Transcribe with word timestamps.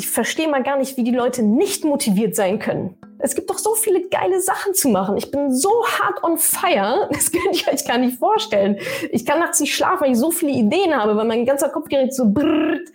ich 0.00 0.08
verstehe 0.08 0.48
mal 0.48 0.62
gar 0.62 0.78
nicht, 0.78 0.96
wie 0.96 1.04
die 1.04 1.10
Leute 1.10 1.42
nicht 1.42 1.84
motiviert 1.84 2.34
sein 2.34 2.58
können. 2.58 2.96
Es 3.18 3.34
gibt 3.34 3.50
doch 3.50 3.58
so 3.58 3.74
viele 3.74 4.08
geile 4.08 4.40
Sachen 4.40 4.72
zu 4.72 4.88
machen. 4.88 5.18
Ich 5.18 5.30
bin 5.30 5.54
so 5.54 5.68
hart 5.86 6.24
on 6.24 6.38
fire, 6.38 7.06
das 7.12 7.30
könnt 7.30 7.60
ihr 7.60 7.70
euch 7.70 7.84
gar 7.84 7.98
nicht 7.98 8.18
vorstellen. 8.18 8.78
Ich 9.10 9.26
kann 9.26 9.40
nachts 9.40 9.60
nicht 9.60 9.74
schlafen, 9.74 10.00
weil 10.00 10.12
ich 10.12 10.18
so 10.18 10.30
viele 10.30 10.52
Ideen 10.52 10.96
habe, 10.96 11.18
weil 11.18 11.26
mein 11.26 11.44
ganzer 11.44 11.68
Kopf 11.68 11.90
gerät 11.90 12.14
so 12.14 12.30
brrrt. 12.32 12.88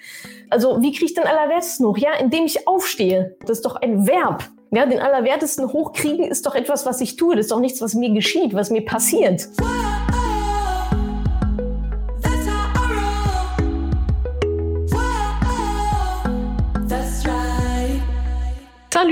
Also 0.49 0.81
wie 0.81 0.93
kriege 0.93 1.05
ich 1.05 1.13
den 1.13 1.25
Allerwertesten 1.25 1.85
hoch? 1.85 1.99
Ja, 1.99 2.15
indem 2.19 2.45
ich 2.45 2.67
aufstehe. 2.67 3.35
Das 3.41 3.51
ist 3.57 3.65
doch 3.65 3.75
ein 3.75 4.07
Verb. 4.07 4.43
Ja, 4.71 4.87
den 4.87 4.99
Allerwertesten 4.99 5.71
hochkriegen 5.71 6.25
ist 6.25 6.47
doch 6.47 6.55
etwas, 6.55 6.87
was 6.87 7.01
ich 7.01 7.17
tue. 7.17 7.35
Das 7.35 7.45
ist 7.45 7.51
doch 7.51 7.59
nichts, 7.59 7.81
was 7.81 7.93
mir 7.93 8.11
geschieht, 8.11 8.55
was 8.55 8.71
mir 8.71 8.83
passiert. 8.83 9.47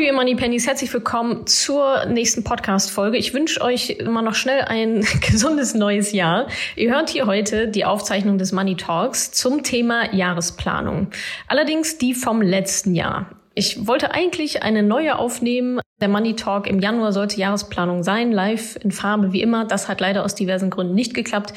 Hallo 0.03 0.11
ihr 0.11 0.17
Money 0.17 0.35
Pennies, 0.35 0.67
herzlich 0.67 0.93
willkommen 0.93 1.47
zur 1.47 2.07
nächsten 2.07 2.43
Podcast-Folge. 2.43 3.15
Ich 3.15 3.33
wünsche 3.33 3.61
euch 3.61 3.91
immer 3.91 4.21
noch 4.21 4.35
schnell 4.35 4.63
ein 4.63 5.07
gesundes 5.31 5.75
neues 5.75 6.11
Jahr. 6.11 6.47
Ihr 6.75 6.93
hört 6.93 7.09
hier 7.09 7.25
heute 7.25 7.69
die 7.69 7.85
Aufzeichnung 7.85 8.37
des 8.37 8.51
Money 8.51 8.75
Talks 8.75 9.31
zum 9.31 9.63
Thema 9.63 10.13
Jahresplanung. 10.13 11.07
Allerdings 11.47 11.99
die 11.99 12.15
vom 12.15 12.41
letzten 12.41 12.95
Jahr. 12.95 13.27
Ich 13.55 13.87
wollte 13.87 14.13
eigentlich 14.13 14.61
eine 14.61 14.83
neue 14.83 15.17
aufnehmen. 15.17 15.79
Der 16.03 16.09
Money 16.09 16.35
Talk 16.35 16.67
im 16.67 16.81
Januar 16.81 17.13
sollte 17.13 17.37
Jahresplanung 17.37 18.03
sein, 18.03 18.33
live 18.33 18.77
in 18.83 18.91
Farbe 18.91 19.31
wie 19.31 19.41
immer. 19.41 19.63
Das 19.63 19.87
hat 19.87 20.01
leider 20.01 20.25
aus 20.25 20.35
diversen 20.35 20.69
Gründen 20.69 20.93
nicht 20.95 21.13
geklappt. 21.13 21.53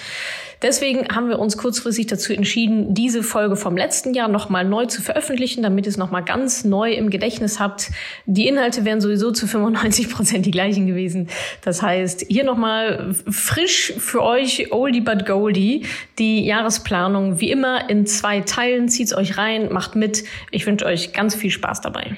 Deswegen 0.63 1.09
haben 1.13 1.29
wir 1.29 1.41
uns 1.41 1.57
kurzfristig 1.57 2.07
dazu 2.07 2.33
entschieden, 2.33 2.95
diese 2.95 3.25
Folge 3.25 3.57
vom 3.57 3.77
letzten 3.77 4.15
Jahr 4.15 4.29
nochmal 4.29 4.65
neu 4.65 4.87
zu 4.87 5.03
veröffentlichen, 5.03 5.65
damit 5.65 5.87
ihr 5.87 5.91
es 5.91 5.97
nochmal 5.97 6.23
ganz 6.23 6.63
neu 6.65 6.93
im 6.93 7.11
Gedächtnis 7.11 7.59
habt. 7.59 7.91
Die 8.27 8.47
Inhalte 8.47 8.85
wären 8.85 9.01
sowieso 9.01 9.33
zu 9.33 9.49
95 9.49 10.11
Prozent 10.11 10.47
die 10.47 10.53
gleichen 10.53 10.87
gewesen. 10.87 11.29
Das 11.65 11.83
heißt, 11.83 12.27
hier 12.29 12.45
nochmal 12.45 13.17
frisch 13.29 13.95
für 13.99 14.23
euch, 14.23 14.73
oldie 14.73 15.01
but 15.01 15.27
goldie, 15.27 15.87
die 16.21 16.47
Jahresplanung 16.47 17.41
wie 17.41 17.51
immer 17.51 17.91
in 17.91 18.07
zwei 18.07 18.43
Teilen. 18.43 18.89
Zieht's 18.89 19.13
euch 19.13 19.39
rein, 19.39 19.73
macht 19.73 19.97
mit. 19.97 20.23
Ich 20.53 20.69
wünsche 20.69 20.87
euch 20.87 21.13
ganz 21.13 21.35
viel 21.35 21.51
Spaß 21.51 21.81
dabei. 21.81 22.17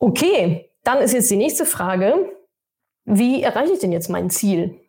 Okay, 0.00 0.71
dann 0.84 0.98
ist 0.98 1.12
jetzt 1.12 1.30
die 1.30 1.36
nächste 1.36 1.64
Frage. 1.64 2.32
Wie 3.04 3.42
erreiche 3.42 3.72
ich 3.72 3.80
denn 3.80 3.92
jetzt 3.92 4.08
mein 4.08 4.30
Ziel? 4.30 4.82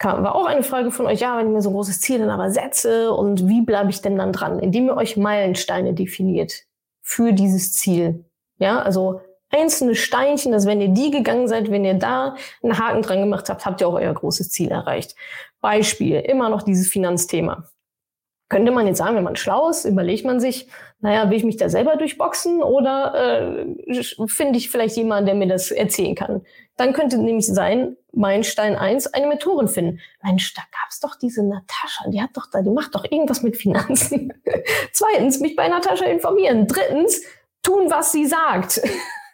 kam, 0.00 0.24
war 0.24 0.34
auch 0.34 0.46
eine 0.46 0.64
Frage 0.64 0.90
von 0.90 1.06
euch, 1.06 1.20
ja, 1.20 1.36
wenn 1.36 1.46
ich 1.46 1.52
mir 1.52 1.62
so 1.62 1.68
ein 1.68 1.74
großes 1.74 2.00
Ziel 2.00 2.18
dann 2.18 2.30
aber 2.30 2.50
setze 2.50 3.12
und 3.12 3.46
wie 3.46 3.60
bleibe 3.60 3.90
ich 3.90 4.00
denn 4.00 4.16
dann 4.16 4.32
dran? 4.32 4.58
Indem 4.58 4.86
ihr 4.86 4.96
euch 4.96 5.16
Meilensteine 5.16 5.94
definiert 5.94 6.64
für 7.02 7.32
dieses 7.32 7.74
Ziel. 7.74 8.24
Ja, 8.58 8.80
also 8.80 9.20
einzelne 9.50 9.94
Steinchen, 9.94 10.52
dass 10.52 10.66
wenn 10.66 10.80
ihr 10.80 10.88
die 10.88 11.10
gegangen 11.10 11.48
seid, 11.48 11.70
wenn 11.70 11.84
ihr 11.84 11.94
da 11.94 12.34
einen 12.62 12.78
Haken 12.78 13.02
dran 13.02 13.20
gemacht 13.20 13.50
habt, 13.50 13.66
habt 13.66 13.80
ihr 13.82 13.88
auch 13.88 13.94
euer 13.94 14.14
großes 14.14 14.50
Ziel 14.50 14.70
erreicht. 14.70 15.14
Beispiel, 15.60 16.18
immer 16.20 16.48
noch 16.48 16.62
dieses 16.62 16.88
Finanzthema. 16.88 17.69
Könnte 18.50 18.72
man 18.72 18.88
jetzt 18.88 18.98
sagen, 18.98 19.14
wenn 19.14 19.22
man 19.22 19.36
schlau 19.36 19.70
ist, 19.70 19.84
überlegt 19.84 20.24
man 20.24 20.40
sich, 20.40 20.66
naja, 21.00 21.30
will 21.30 21.36
ich 21.36 21.44
mich 21.44 21.56
da 21.56 21.68
selber 21.68 21.94
durchboxen 21.96 22.62
oder 22.64 23.14
äh, 23.14 23.96
finde 24.26 24.58
ich 24.58 24.70
vielleicht 24.70 24.96
jemanden, 24.96 25.26
der 25.26 25.34
mir 25.36 25.46
das 25.46 25.70
erzählen 25.70 26.16
kann? 26.16 26.42
Dann 26.76 26.92
könnte 26.92 27.16
nämlich 27.16 27.46
sein, 27.46 27.96
Meilenstein 28.12 28.74
1, 28.74 29.14
eine 29.14 29.28
Mentorin 29.28 29.68
finden. 29.68 30.00
Mensch, 30.22 30.52
da 30.54 30.62
gab's 30.82 30.98
doch 30.98 31.14
diese 31.14 31.46
Natascha, 31.46 32.10
die 32.10 32.20
hat 32.20 32.30
doch 32.34 32.48
da, 32.50 32.60
die 32.60 32.70
macht 32.70 32.94
doch 32.96 33.04
irgendwas 33.04 33.42
mit 33.42 33.56
Finanzen. 33.56 34.32
Zweitens, 34.92 35.38
mich 35.38 35.54
bei 35.54 35.68
Natascha 35.68 36.06
informieren. 36.06 36.66
Drittens, 36.66 37.22
tun, 37.62 37.88
was 37.88 38.10
sie 38.10 38.26
sagt. 38.26 38.82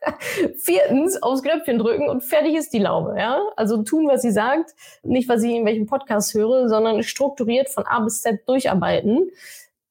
Viertens, 0.59 1.23
aufs 1.23 1.43
Knöpfchen 1.43 1.79
drücken 1.79 2.09
und 2.09 2.23
fertig 2.23 2.55
ist 2.55 2.73
die 2.73 2.79
Laube. 2.79 3.17
Ja? 3.19 3.41
Also 3.57 3.83
tun, 3.83 4.09
was 4.09 4.23
sie 4.23 4.33
sagt, 4.33 4.75
nicht, 5.03 5.29
was 5.29 5.43
ich 5.43 5.53
in 5.53 5.67
welchem 5.67 5.87
Podcast 5.87 6.35
höre, 6.35 6.69
sondern 6.69 7.03
strukturiert 7.03 7.69
von 7.69 7.87
A 7.87 8.01
bis 8.01 8.23
Z 8.23 8.41
durcharbeiten. 8.49 9.31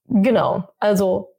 Genau, 0.07 0.63
also 0.79 1.35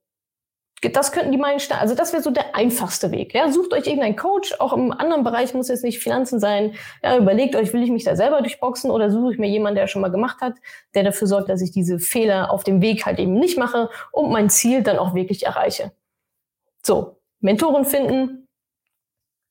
das 0.82 1.10
könnten 1.10 1.32
die 1.32 1.38
Meilensteine, 1.38 1.80
also 1.80 1.94
das 1.94 2.12
wäre 2.12 2.22
so 2.22 2.30
der 2.30 2.54
einfachste 2.54 3.10
Weg. 3.10 3.34
Ja? 3.34 3.50
Sucht 3.50 3.72
euch 3.72 3.86
irgendeinen 3.86 4.16
Coach, 4.16 4.54
auch 4.58 4.72
im 4.72 4.92
anderen 4.92 5.24
Bereich 5.24 5.54
muss 5.54 5.68
jetzt 5.68 5.84
nicht 5.84 5.98
Finanzen 5.98 6.38
sein. 6.38 6.74
Ja, 7.02 7.16
überlegt 7.16 7.56
euch, 7.56 7.72
will 7.72 7.82
ich 7.82 7.90
mich 7.90 8.04
da 8.04 8.14
selber 8.14 8.40
durchboxen 8.40 8.90
oder 8.90 9.10
suche 9.10 9.32
ich 9.32 9.38
mir 9.38 9.48
jemanden, 9.48 9.76
der 9.76 9.86
schon 9.86 10.02
mal 10.02 10.10
gemacht 10.10 10.40
hat, 10.40 10.54
der 10.94 11.02
dafür 11.02 11.28
sorgt, 11.28 11.48
dass 11.48 11.62
ich 11.62 11.70
diese 11.70 11.98
Fehler 11.98 12.52
auf 12.52 12.62
dem 12.62 12.82
Weg 12.82 13.06
halt 13.06 13.18
eben 13.18 13.34
nicht 13.34 13.58
mache 13.58 13.88
und 14.12 14.30
mein 14.30 14.50
Ziel 14.50 14.82
dann 14.82 14.98
auch 14.98 15.14
wirklich 15.14 15.46
erreiche. 15.46 15.92
So, 16.82 17.16
Mentoren 17.40 17.84
finden, 17.84 18.45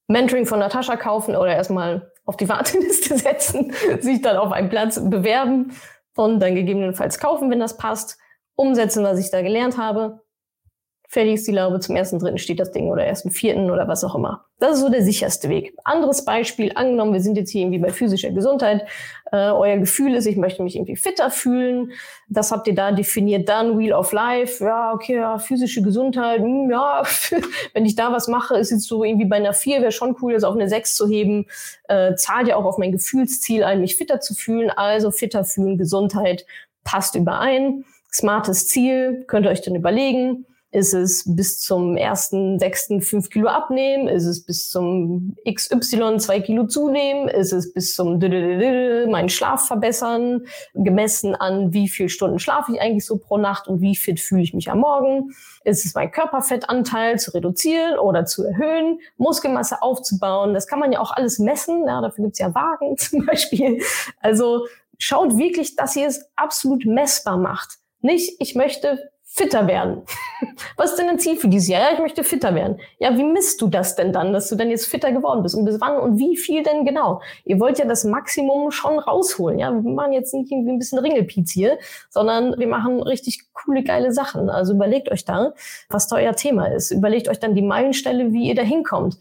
Mentoring 0.07 0.45
von 0.45 0.59
Natascha 0.59 0.95
kaufen 0.97 1.35
oder 1.35 1.55
erstmal 1.55 2.11
auf 2.25 2.37
die 2.37 2.49
Warteliste 2.49 3.17
setzen, 3.17 3.73
sich 3.99 4.21
dann 4.21 4.37
auf 4.37 4.51
einen 4.51 4.69
Platz 4.69 4.99
bewerben 5.03 5.75
und 6.15 6.39
dann 6.39 6.55
gegebenenfalls 6.55 7.19
kaufen, 7.19 7.49
wenn 7.49 7.59
das 7.59 7.77
passt, 7.77 8.17
umsetzen, 8.55 9.03
was 9.03 9.19
ich 9.19 9.31
da 9.31 9.41
gelernt 9.41 9.77
habe 9.77 10.24
fertig 11.07 11.35
ist 11.35 11.47
die 11.47 11.51
Laube, 11.51 11.79
zum 11.79 11.95
ersten 11.95 12.19
dritten 12.19 12.37
steht 12.37 12.59
das 12.59 12.71
Ding 12.71 12.89
oder 12.89 13.05
ersten 13.05 13.31
vierten 13.31 13.71
oder 13.71 13.87
was 13.87 14.03
auch 14.03 14.15
immer. 14.15 14.45
Das 14.59 14.75
ist 14.75 14.81
so 14.81 14.89
der 14.89 15.03
sicherste 15.03 15.49
Weg. 15.49 15.73
Anderes 15.83 16.23
Beispiel, 16.23 16.71
angenommen, 16.75 17.13
wir 17.13 17.19
sind 17.19 17.37
jetzt 17.37 17.51
hier 17.51 17.61
irgendwie 17.61 17.79
bei 17.79 17.89
physischer 17.89 18.31
Gesundheit. 18.31 18.85
Äh, 19.31 19.49
euer 19.49 19.77
Gefühl 19.77 20.15
ist, 20.15 20.25
ich 20.25 20.37
möchte 20.37 20.63
mich 20.63 20.75
irgendwie 20.75 20.95
fitter 20.95 21.29
fühlen. 21.29 21.91
Das 22.29 22.51
habt 22.51 22.67
ihr 22.67 22.73
da 22.73 22.91
definiert. 22.93 23.49
Dann 23.49 23.77
Wheel 23.77 23.91
of 23.91 24.13
Life. 24.13 24.63
Ja, 24.63 24.93
okay, 24.93 25.15
ja, 25.15 25.37
physische 25.39 25.81
Gesundheit. 25.81 26.39
Hm, 26.39 26.69
ja, 26.71 27.03
wenn 27.73 27.85
ich 27.85 27.95
da 27.95 28.13
was 28.13 28.29
mache, 28.29 28.57
ist 28.57 28.71
jetzt 28.71 28.87
so 28.87 29.03
irgendwie 29.03 29.25
bei 29.25 29.35
einer 29.35 29.53
vier 29.53 29.81
wäre 29.81 29.91
schon 29.91 30.15
cool, 30.21 30.33
das 30.33 30.45
auf 30.45 30.55
eine 30.55 30.69
sechs 30.69 30.95
zu 30.95 31.07
heben. 31.07 31.47
Äh, 31.89 32.15
zahlt 32.15 32.47
ja 32.47 32.55
auch 32.55 32.65
auf 32.65 32.77
mein 32.77 32.93
Gefühlsziel 32.93 33.63
ein, 33.63 33.81
mich 33.81 33.97
fitter 33.97 34.21
zu 34.21 34.33
fühlen. 34.33 34.69
Also 34.69 35.11
fitter 35.11 35.43
fühlen, 35.43 35.77
Gesundheit 35.77 36.45
passt 36.85 37.15
überein. 37.15 37.83
Smartes 38.11 38.67
Ziel, 38.69 39.25
könnt 39.27 39.45
ihr 39.45 39.51
euch 39.51 39.61
dann 39.61 39.75
überlegen 39.75 40.45
ist 40.75 40.93
es 40.93 41.23
bis 41.25 41.61
zum 41.61 41.95
ersten, 41.95 42.59
sechsten 42.59 42.99
fünf 42.99 43.29
Kilo 43.29 43.47
abnehmen? 43.47 44.09
Ist 44.09 44.25
es 44.25 44.45
bis 44.45 44.69
zum 44.69 45.37
XY 45.49 46.17
zwei 46.17 46.41
Kilo 46.41 46.67
zunehmen? 46.67 47.29
Ist 47.29 47.53
es 47.53 47.71
bis 47.71 47.95
zum 47.95 48.19
meinen 48.19 49.29
Schlaf 49.29 49.67
verbessern? 49.67 50.45
Gemessen 50.73 51.33
an, 51.33 51.71
wie 51.73 51.87
viel 51.87 52.09
Stunden 52.09 52.39
schlafe 52.39 52.73
ich 52.73 52.81
eigentlich 52.81 53.05
so 53.05 53.17
pro 53.17 53.37
Nacht 53.37 53.69
und 53.69 53.79
wie 53.79 53.95
fit 53.95 54.19
fühle 54.19 54.41
ich 54.41 54.53
mich 54.53 54.69
am 54.69 54.79
Morgen? 54.79 55.31
Ist 55.63 55.85
es 55.85 55.95
mein 55.95 56.11
Körperfettanteil 56.11 57.19
zu 57.19 57.33
reduzieren 57.33 57.97
oder 57.97 58.25
zu 58.25 58.43
erhöhen? 58.43 58.99
Muskelmasse 59.15 59.81
aufzubauen? 59.81 60.53
Das 60.53 60.67
kann 60.67 60.79
man 60.79 60.91
ja 60.91 60.99
auch 60.99 61.11
alles 61.11 61.39
messen. 61.39 61.85
Ja, 61.87 62.01
dafür 62.01 62.25
gibt's 62.25 62.39
ja 62.39 62.53
Wagen 62.53 62.97
zum 62.97 63.25
Beispiel. 63.25 63.81
Also 64.19 64.65
schaut 64.97 65.37
wirklich, 65.37 65.77
dass 65.77 65.95
ihr 65.95 66.07
es 66.07 66.29
absolut 66.35 66.85
messbar 66.85 67.37
macht. 67.37 67.77
Nicht, 68.01 68.35
ich 68.41 68.55
möchte 68.55 69.14
fitter 69.35 69.67
werden. 69.67 70.01
Was 70.77 70.91
ist 70.91 70.99
denn 70.99 71.09
ein 71.09 71.19
Ziel 71.19 71.35
für 71.35 71.49
dieses 71.49 71.67
Jahr? 71.67 71.81
Ja, 71.81 71.93
ich 71.93 71.99
möchte 71.99 72.23
fitter 72.23 72.55
werden. 72.55 72.79
Ja, 72.99 73.17
wie 73.17 73.23
misst 73.23 73.61
du 73.61 73.67
das 73.67 73.95
denn 73.95 74.13
dann, 74.13 74.31
dass 74.31 74.47
du 74.47 74.55
dann 74.55 74.69
jetzt 74.69 74.87
fitter 74.87 75.11
geworden 75.11 75.43
bist? 75.43 75.55
Und 75.55 75.65
bis 75.65 75.81
wann 75.81 75.97
und 75.97 76.17
wie 76.17 76.37
viel 76.37 76.63
denn 76.63 76.85
genau? 76.85 77.21
Ihr 77.43 77.59
wollt 77.59 77.77
ja 77.77 77.85
das 77.85 78.05
Maximum 78.05 78.71
schon 78.71 78.97
rausholen. 78.97 79.59
Ja, 79.59 79.71
wir 79.73 79.91
machen 79.91 80.13
jetzt 80.13 80.33
nicht 80.33 80.51
irgendwie 80.51 80.71
ein 80.71 80.79
bisschen 80.79 80.99
Ringelpiez 80.99 81.51
hier, 81.51 81.77
sondern 82.09 82.57
wir 82.57 82.67
machen 82.67 83.03
richtig 83.03 83.51
coole, 83.53 83.83
geile 83.83 84.13
Sachen. 84.13 84.49
Also 84.49 84.73
überlegt 84.73 85.11
euch 85.11 85.25
da, 85.25 85.53
was 85.89 86.07
da 86.07 86.15
euer 86.15 86.35
Thema 86.35 86.67
ist. 86.67 86.91
Überlegt 86.91 87.27
euch 87.27 87.39
dann 87.39 87.55
die 87.55 87.61
Meilenstelle, 87.61 88.31
wie 88.31 88.47
ihr 88.47 88.55
da 88.55 88.61
hinkommt 88.61 89.17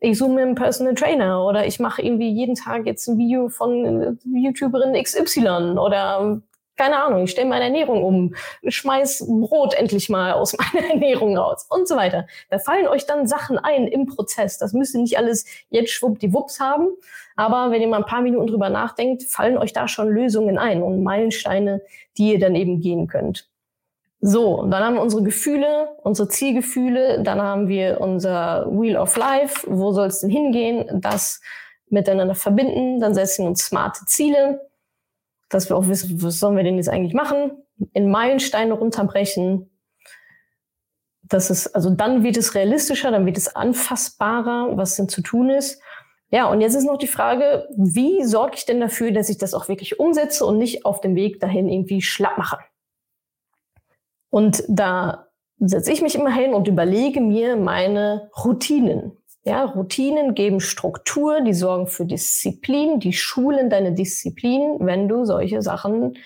ich 0.00 0.18
suche 0.18 0.30
mir 0.30 0.42
einen 0.42 0.54
Personal 0.54 0.94
Trainer 0.94 1.44
oder 1.44 1.66
ich 1.66 1.80
mache 1.80 2.02
irgendwie 2.02 2.30
jeden 2.30 2.54
Tag 2.54 2.86
jetzt 2.86 3.08
ein 3.08 3.18
Video 3.18 3.48
von 3.48 4.18
YouTuberin 4.24 5.00
XY 5.02 5.76
oder 5.76 6.40
keine 6.78 7.02
Ahnung, 7.02 7.24
ich 7.24 7.32
stelle 7.32 7.48
meine 7.48 7.64
Ernährung 7.64 8.04
um, 8.04 8.34
schmeiß 8.66 9.26
Brot 9.28 9.74
endlich 9.74 10.08
mal 10.08 10.32
aus 10.32 10.56
meiner 10.72 10.88
Ernährung 10.88 11.36
raus 11.36 11.66
und 11.68 11.86
so 11.86 11.96
weiter. 11.96 12.26
Da 12.48 12.58
fallen 12.58 12.88
euch 12.88 13.04
dann 13.04 13.26
Sachen 13.26 13.58
ein 13.58 13.86
im 13.86 14.06
Prozess. 14.06 14.56
Das 14.58 14.72
müsst 14.72 14.94
ihr 14.94 15.00
nicht 15.02 15.18
alles 15.18 15.44
jetzt 15.68 15.90
schwuppdiwupps 15.90 16.60
haben. 16.60 16.88
Aber 17.36 17.70
wenn 17.70 17.82
ihr 17.82 17.88
mal 17.88 17.98
ein 17.98 18.04
paar 18.04 18.22
Minuten 18.22 18.46
drüber 18.46 18.70
nachdenkt, 18.70 19.24
fallen 19.24 19.58
euch 19.58 19.72
da 19.72 19.86
schon 19.88 20.08
Lösungen 20.08 20.58
ein 20.58 20.82
und 20.82 21.02
Meilensteine, 21.02 21.82
die 22.16 22.32
ihr 22.32 22.38
dann 22.38 22.54
eben 22.54 22.80
gehen 22.80 23.06
könnt. 23.06 23.48
So, 24.20 24.66
dann 24.68 24.82
haben 24.82 24.94
wir 24.94 25.02
unsere 25.02 25.22
Gefühle, 25.22 25.90
unsere 26.02 26.28
Zielgefühle, 26.28 27.22
dann 27.22 27.40
haben 27.40 27.68
wir 27.68 28.00
unser 28.00 28.66
Wheel 28.68 28.96
of 28.96 29.16
Life, 29.16 29.64
wo 29.68 29.92
soll 29.92 30.08
es 30.08 30.20
denn 30.20 30.30
hingehen, 30.30 31.00
das 31.00 31.40
miteinander 31.88 32.34
verbinden, 32.34 32.98
dann 32.98 33.14
setzen 33.14 33.44
wir 33.44 33.50
uns 33.50 33.64
smarte 33.64 34.04
Ziele, 34.06 34.67
dass 35.48 35.68
wir 35.68 35.76
auch 35.76 35.88
wissen, 35.88 36.22
was 36.22 36.38
sollen 36.38 36.56
wir 36.56 36.64
denn 36.64 36.76
jetzt 36.76 36.88
eigentlich 36.88 37.14
machen, 37.14 37.52
in 37.92 38.10
Meilensteine 38.10 38.74
runterbrechen. 38.74 39.70
Das 41.22 41.50
ist, 41.50 41.68
also 41.68 41.90
dann 41.90 42.22
wird 42.22 42.36
es 42.36 42.54
realistischer, 42.54 43.10
dann 43.10 43.26
wird 43.26 43.36
es 43.36 43.54
anfassbarer, 43.54 44.76
was 44.76 44.96
denn 44.96 45.08
zu 45.08 45.22
tun 45.22 45.50
ist. 45.50 45.80
Ja, 46.30 46.50
und 46.50 46.60
jetzt 46.60 46.74
ist 46.74 46.84
noch 46.84 46.98
die 46.98 47.06
Frage, 47.06 47.68
wie 47.76 48.22
sorge 48.24 48.56
ich 48.56 48.66
denn 48.66 48.80
dafür, 48.80 49.12
dass 49.12 49.30
ich 49.30 49.38
das 49.38 49.54
auch 49.54 49.68
wirklich 49.68 49.98
umsetze 49.98 50.44
und 50.44 50.58
nicht 50.58 50.84
auf 50.84 51.00
dem 51.00 51.14
Weg 51.14 51.40
dahin 51.40 51.68
irgendwie 51.68 52.02
schlapp 52.02 52.36
mache? 52.36 52.58
Und 54.30 54.62
da 54.68 55.28
setze 55.58 55.90
ich 55.90 56.02
mich 56.02 56.14
immer 56.14 56.32
hin 56.32 56.52
und 56.52 56.68
überlege 56.68 57.20
mir 57.20 57.56
meine 57.56 58.30
Routinen. 58.44 59.16
Ja, 59.44 59.64
Routinen 59.64 60.34
geben 60.34 60.60
Struktur, 60.60 61.40
die 61.40 61.54
sorgen 61.54 61.86
für 61.86 62.04
Disziplin, 62.04 63.00
die 63.00 63.12
schulen 63.12 63.70
deine 63.70 63.92
Disziplin, 63.92 64.76
wenn 64.80 65.08
du 65.08 65.24
solche 65.24 65.62
Sachen 65.62 66.18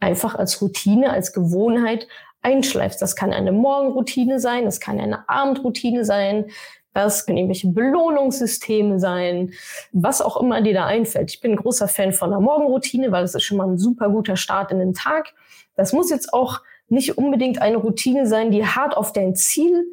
einfach 0.00 0.34
als 0.34 0.60
Routine, 0.60 1.10
als 1.10 1.32
Gewohnheit 1.32 2.08
einschleifst. 2.42 3.00
Das 3.00 3.16
kann 3.16 3.32
eine 3.32 3.52
Morgenroutine 3.52 4.38
sein, 4.40 4.64
das 4.64 4.80
kann 4.80 5.00
eine 5.00 5.28
Abendroutine 5.28 6.04
sein, 6.04 6.46
das 6.94 7.26
können 7.26 7.38
irgendwelche 7.38 7.68
Belohnungssysteme 7.68 8.98
sein, 8.98 9.52
was 9.92 10.20
auch 10.20 10.36
immer 10.40 10.60
dir 10.60 10.74
da 10.74 10.86
einfällt. 10.86 11.30
Ich 11.30 11.40
bin 11.40 11.52
ein 11.52 11.56
großer 11.56 11.86
Fan 11.86 12.12
von 12.12 12.30
der 12.30 12.40
Morgenroutine, 12.40 13.12
weil 13.12 13.24
es 13.24 13.34
ist 13.34 13.44
schon 13.44 13.58
mal 13.58 13.68
ein 13.68 13.78
super 13.78 14.10
guter 14.10 14.36
Start 14.36 14.72
in 14.72 14.78
den 14.78 14.94
Tag. 14.94 15.32
Das 15.76 15.92
muss 15.92 16.10
jetzt 16.10 16.32
auch 16.32 16.60
nicht 16.88 17.16
unbedingt 17.16 17.60
eine 17.60 17.76
Routine 17.76 18.26
sein, 18.26 18.50
die 18.50 18.66
hart 18.66 18.96
auf 18.96 19.12
dein 19.12 19.36
Ziel 19.36 19.84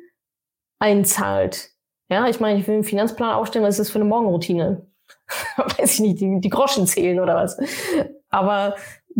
einzahlt. 0.79 1.74
Ja, 2.09 2.27
ich 2.27 2.39
meine, 2.39 2.59
ich 2.59 2.67
will 2.67 2.75
einen 2.75 2.83
Finanzplan 2.83 3.33
aufstellen, 3.33 3.65
was 3.65 3.79
ist 3.79 3.87
das 3.87 3.89
für 3.91 3.99
eine 3.99 4.05
Morgenroutine? 4.05 4.85
Weiß 5.57 5.95
ich 5.95 5.99
nicht, 5.99 6.21
die, 6.21 6.39
die 6.39 6.49
Groschen 6.49 6.87
zählen 6.87 7.19
oder 7.19 7.35
was. 7.35 7.57
Aber 8.29 8.75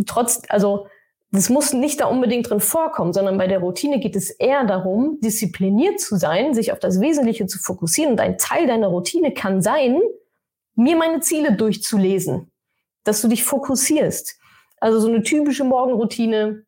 trotz, 0.06 0.42
also 0.48 0.86
das 1.32 1.48
muss 1.48 1.72
nicht 1.72 2.00
da 2.00 2.06
unbedingt 2.06 2.48
drin 2.48 2.60
vorkommen, 2.60 3.12
sondern 3.12 3.38
bei 3.38 3.46
der 3.46 3.58
Routine 3.58 3.98
geht 3.98 4.14
es 4.14 4.30
eher 4.30 4.64
darum, 4.64 5.18
diszipliniert 5.20 6.00
zu 6.00 6.16
sein, 6.16 6.54
sich 6.54 6.72
auf 6.72 6.78
das 6.78 7.00
Wesentliche 7.00 7.46
zu 7.46 7.58
fokussieren. 7.58 8.12
Und 8.12 8.20
ein 8.20 8.38
Teil 8.38 8.66
deiner 8.66 8.88
Routine 8.88 9.32
kann 9.32 9.60
sein, 9.60 10.00
mir 10.74 10.96
meine 10.96 11.20
Ziele 11.20 11.52
durchzulesen, 11.52 12.50
dass 13.04 13.22
du 13.22 13.28
dich 13.28 13.42
fokussierst. 13.42 14.38
Also 14.78 15.00
so 15.00 15.08
eine 15.08 15.22
typische 15.22 15.64
Morgenroutine 15.64 16.65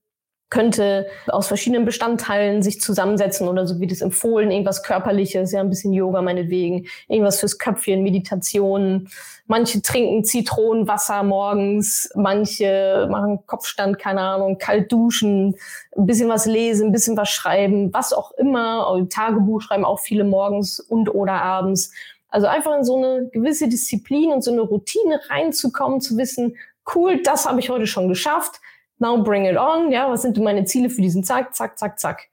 könnte 0.51 1.07
aus 1.27 1.47
verschiedenen 1.47 1.85
Bestandteilen 1.85 2.63
sich 2.63 2.81
zusammensetzen 2.81 3.49
oder 3.49 3.67
so 3.67 3.81
wie 3.81 3.87
das 3.87 4.01
empfohlen, 4.01 4.51
irgendwas 4.51 4.83
Körperliches, 4.83 5.53
ja, 5.53 5.61
ein 5.61 5.69
bisschen 5.69 5.93
Yoga 5.93 6.23
meinetwegen, 6.23 6.87
irgendwas 7.07 7.41
fürs 7.41 7.59
Köpfchen, 7.59 8.03
Meditation. 8.03 9.09
Manche 9.47 9.83
trinken 9.83 10.25
Zitronenwasser 10.25 11.23
morgens, 11.23 12.11
manche 12.15 13.09
machen 13.11 13.41
Kopfstand, 13.47 13.99
keine 13.99 14.23
Ahnung, 14.23 14.59
kalt 14.59 14.91
duschen, 14.91 15.55
ein 15.97 16.07
bisschen 16.07 16.29
was 16.29 16.47
lesen, 16.47 16.89
ein 16.89 16.93
bisschen 16.93 17.17
was 17.17 17.29
schreiben, 17.29 17.93
was 17.93 18.13
auch 18.13 18.33
immer. 18.33 18.87
Tagebuch 19.11 19.61
schreiben 19.61 19.85
auch 19.85 20.01
viele 20.01 20.25
morgens 20.25 20.81
und 20.81 21.15
oder 21.15 21.43
abends. 21.43 21.93
Also 22.31 22.47
einfach 22.47 22.77
in 22.77 22.85
so 22.85 22.97
eine 22.97 23.29
gewisse 23.29 23.69
Disziplin 23.69 24.33
und 24.33 24.43
so 24.43 24.53
eine 24.53 24.61
Routine 24.63 25.21
reinzukommen, 25.29 26.01
zu 26.01 26.17
wissen, 26.17 26.57
cool, 26.95 27.23
das 27.23 27.47
habe 27.47 27.61
ich 27.61 27.71
heute 27.71 27.87
schon 27.87 28.09
geschafft 28.09 28.61
now 28.99 29.23
bring 29.23 29.45
it 29.45 29.57
on, 29.57 29.91
ja, 29.91 30.11
was 30.11 30.23
sind 30.23 30.39
meine 30.39 30.65
Ziele 30.65 30.91
für 30.91 31.03
diesen 31.03 31.25
Zack, 31.25 31.55
zack, 31.55 31.79
zack, 31.79 31.99
zack. 31.99 32.29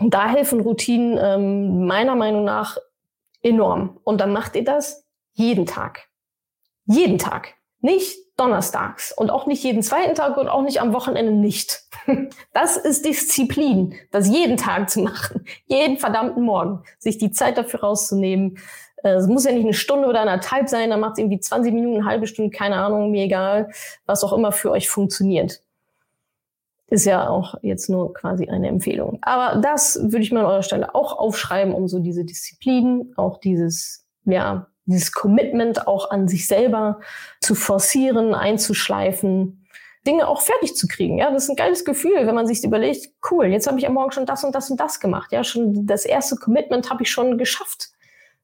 Und 0.00 0.14
da 0.14 0.28
helfen 0.28 0.60
Routinen 0.60 1.18
ähm, 1.20 1.86
meiner 1.86 2.14
Meinung 2.14 2.44
nach 2.44 2.78
enorm. 3.42 3.98
Und 4.04 4.20
dann 4.20 4.32
macht 4.32 4.56
ihr 4.56 4.64
das 4.64 5.04
jeden 5.32 5.66
Tag. 5.66 6.08
Jeden 6.86 7.18
Tag. 7.18 7.54
Nicht 7.80 8.16
donnerstags 8.36 9.12
und 9.12 9.30
auch 9.30 9.46
nicht 9.46 9.62
jeden 9.62 9.82
zweiten 9.82 10.14
Tag 10.14 10.36
und 10.36 10.48
auch 10.48 10.62
nicht 10.62 10.80
am 10.80 10.92
Wochenende 10.92 11.32
nicht. 11.32 11.82
Das 12.52 12.76
ist 12.76 13.04
Disziplin, 13.04 13.94
das 14.10 14.28
jeden 14.28 14.56
Tag 14.56 14.90
zu 14.90 15.00
machen. 15.00 15.44
Jeden 15.66 15.98
verdammten 15.98 16.42
Morgen. 16.42 16.82
Sich 16.98 17.16
die 17.16 17.30
Zeit 17.30 17.56
dafür 17.56 17.80
rauszunehmen, 17.80 18.58
es 19.02 19.26
muss 19.26 19.44
ja 19.44 19.52
nicht 19.52 19.64
eine 19.64 19.74
Stunde 19.74 20.08
oder 20.08 20.20
anderthalb 20.20 20.68
sein, 20.68 20.90
dann 20.90 21.00
macht 21.00 21.12
es 21.12 21.18
irgendwie 21.18 21.40
20 21.40 21.72
Minuten, 21.72 22.00
eine 22.00 22.06
halbe 22.06 22.26
Stunde, 22.26 22.50
keine 22.56 22.76
Ahnung, 22.76 23.10
mir 23.10 23.24
egal, 23.24 23.70
was 24.06 24.24
auch 24.24 24.32
immer 24.32 24.52
für 24.52 24.70
euch 24.70 24.88
funktioniert. 24.88 25.62
Ist 26.88 27.06
ja 27.06 27.28
auch 27.28 27.54
jetzt 27.62 27.88
nur 27.88 28.12
quasi 28.12 28.48
eine 28.48 28.68
Empfehlung. 28.68 29.18
Aber 29.22 29.60
das 29.60 29.98
würde 30.02 30.20
ich 30.20 30.30
mir 30.30 30.40
an 30.40 30.46
eurer 30.46 30.62
Stelle 30.62 30.94
auch 30.94 31.18
aufschreiben, 31.18 31.72
um 31.72 31.88
so 31.88 31.98
diese 31.98 32.24
Disziplin, 32.24 33.14
auch 33.16 33.38
dieses, 33.38 34.04
ja, 34.24 34.66
dieses 34.84 35.12
Commitment 35.12 35.86
auch 35.86 36.10
an 36.10 36.28
sich 36.28 36.46
selber 36.46 37.00
zu 37.40 37.54
forcieren, 37.54 38.34
einzuschleifen, 38.34 39.66
Dinge 40.06 40.26
auch 40.26 40.40
fertig 40.40 40.76
zu 40.76 40.88
kriegen. 40.88 41.18
Ja, 41.18 41.30
das 41.30 41.44
ist 41.44 41.50
ein 41.50 41.56
geiles 41.56 41.84
Gefühl, 41.84 42.26
wenn 42.26 42.34
man 42.34 42.46
sich 42.46 42.64
überlegt, 42.64 43.08
cool, 43.30 43.46
jetzt 43.46 43.66
habe 43.68 43.78
ich 43.78 43.86
am 43.86 43.94
Morgen 43.94 44.10
schon 44.10 44.26
das 44.26 44.42
und 44.42 44.54
das 44.54 44.70
und 44.70 44.80
das 44.80 45.00
gemacht. 45.00 45.32
Ja, 45.32 45.44
schon 45.44 45.86
das 45.86 46.04
erste 46.04 46.36
Commitment 46.36 46.90
habe 46.90 47.04
ich 47.04 47.10
schon 47.10 47.38
geschafft. 47.38 47.92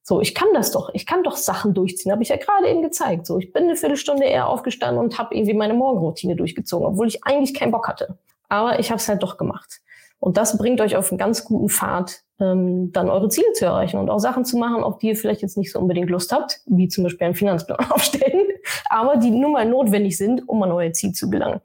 So, 0.09 0.23
ich 0.23 0.35
kann 0.35 0.49
das 0.55 0.71
doch. 0.71 0.89
Ich 0.95 1.05
kann 1.05 1.23
doch 1.23 1.37
Sachen 1.37 1.75
durchziehen. 1.75 2.11
Habe 2.13 2.23
ich 2.23 2.31
ja 2.31 2.39
gerade 2.39 2.67
eben 2.67 2.81
gezeigt. 2.81 3.27
So, 3.27 3.39
ich 3.39 3.53
bin 3.53 3.65
eine 3.65 3.77
Viertelstunde 3.77 4.25
eher 4.25 4.49
aufgestanden 4.49 5.05
und 5.05 5.19
habe 5.19 5.35
irgendwie 5.35 5.53
meine 5.53 5.75
Morgenroutine 5.75 6.35
durchgezogen, 6.35 6.87
obwohl 6.87 7.09
ich 7.09 7.25
eigentlich 7.25 7.53
keinen 7.53 7.73
Bock 7.73 7.89
hatte. 7.89 8.17
Aber 8.49 8.79
ich 8.79 8.89
habe 8.89 8.97
es 8.97 9.07
halt 9.07 9.23
doch 9.23 9.37
gemacht. 9.37 9.83
Und 10.19 10.39
das 10.39 10.57
bringt 10.57 10.81
euch 10.81 10.97
auf 10.97 11.13
einen 11.13 11.19
ganz 11.19 11.45
guten 11.45 11.69
Pfad, 11.69 12.23
ähm, 12.41 12.91
dann 12.91 13.11
eure 13.11 13.29
Ziele 13.29 13.53
zu 13.53 13.67
erreichen 13.67 13.99
und 13.99 14.09
auch 14.09 14.19
Sachen 14.19 14.47
zu 14.47 14.57
machen, 14.57 14.83
auf 14.83 14.97
die 14.97 15.09
ihr 15.09 15.17
vielleicht 15.17 15.43
jetzt 15.43 15.59
nicht 15.59 15.71
so 15.71 15.79
unbedingt 15.79 16.09
Lust 16.09 16.33
habt, 16.33 16.63
wie 16.65 16.89
zum 16.89 17.05
Beispiel 17.05 17.27
einen 17.27 17.35
Finanzplan 17.35 17.79
aufstellen, 17.91 18.47
aber 18.89 19.19
die 19.19 19.31
nun 19.31 19.53
mal 19.53 19.67
notwendig 19.67 20.17
sind, 20.17 20.49
um 20.49 20.63
an 20.63 20.73
euer 20.73 20.95
Ziel 20.95 21.13
zu 21.13 21.29
gelangen. 21.29 21.61